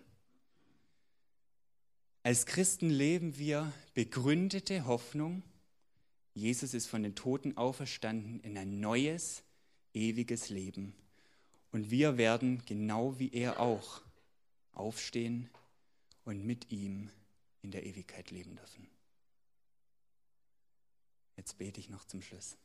Als 2.23 2.45
Christen 2.45 2.89
leben 2.89 3.37
wir 3.39 3.73
begründete 3.95 4.85
Hoffnung. 4.85 5.41
Jesus 6.35 6.75
ist 6.75 6.85
von 6.85 7.01
den 7.01 7.15
Toten 7.15 7.57
auferstanden 7.57 8.39
in 8.41 8.57
ein 8.57 8.79
neues, 8.79 9.43
ewiges 9.93 10.49
Leben. 10.49 10.93
Und 11.71 11.89
wir 11.89 12.17
werden, 12.17 12.61
genau 12.65 13.17
wie 13.17 13.31
er 13.33 13.59
auch, 13.59 14.01
aufstehen 14.71 15.49
und 16.23 16.45
mit 16.45 16.71
ihm 16.71 17.09
in 17.63 17.71
der 17.71 17.85
Ewigkeit 17.85 18.29
leben 18.29 18.55
dürfen. 18.55 18.87
Jetzt 21.37 21.57
bete 21.57 21.79
ich 21.79 21.89
noch 21.89 22.05
zum 22.05 22.21
Schluss. 22.21 22.55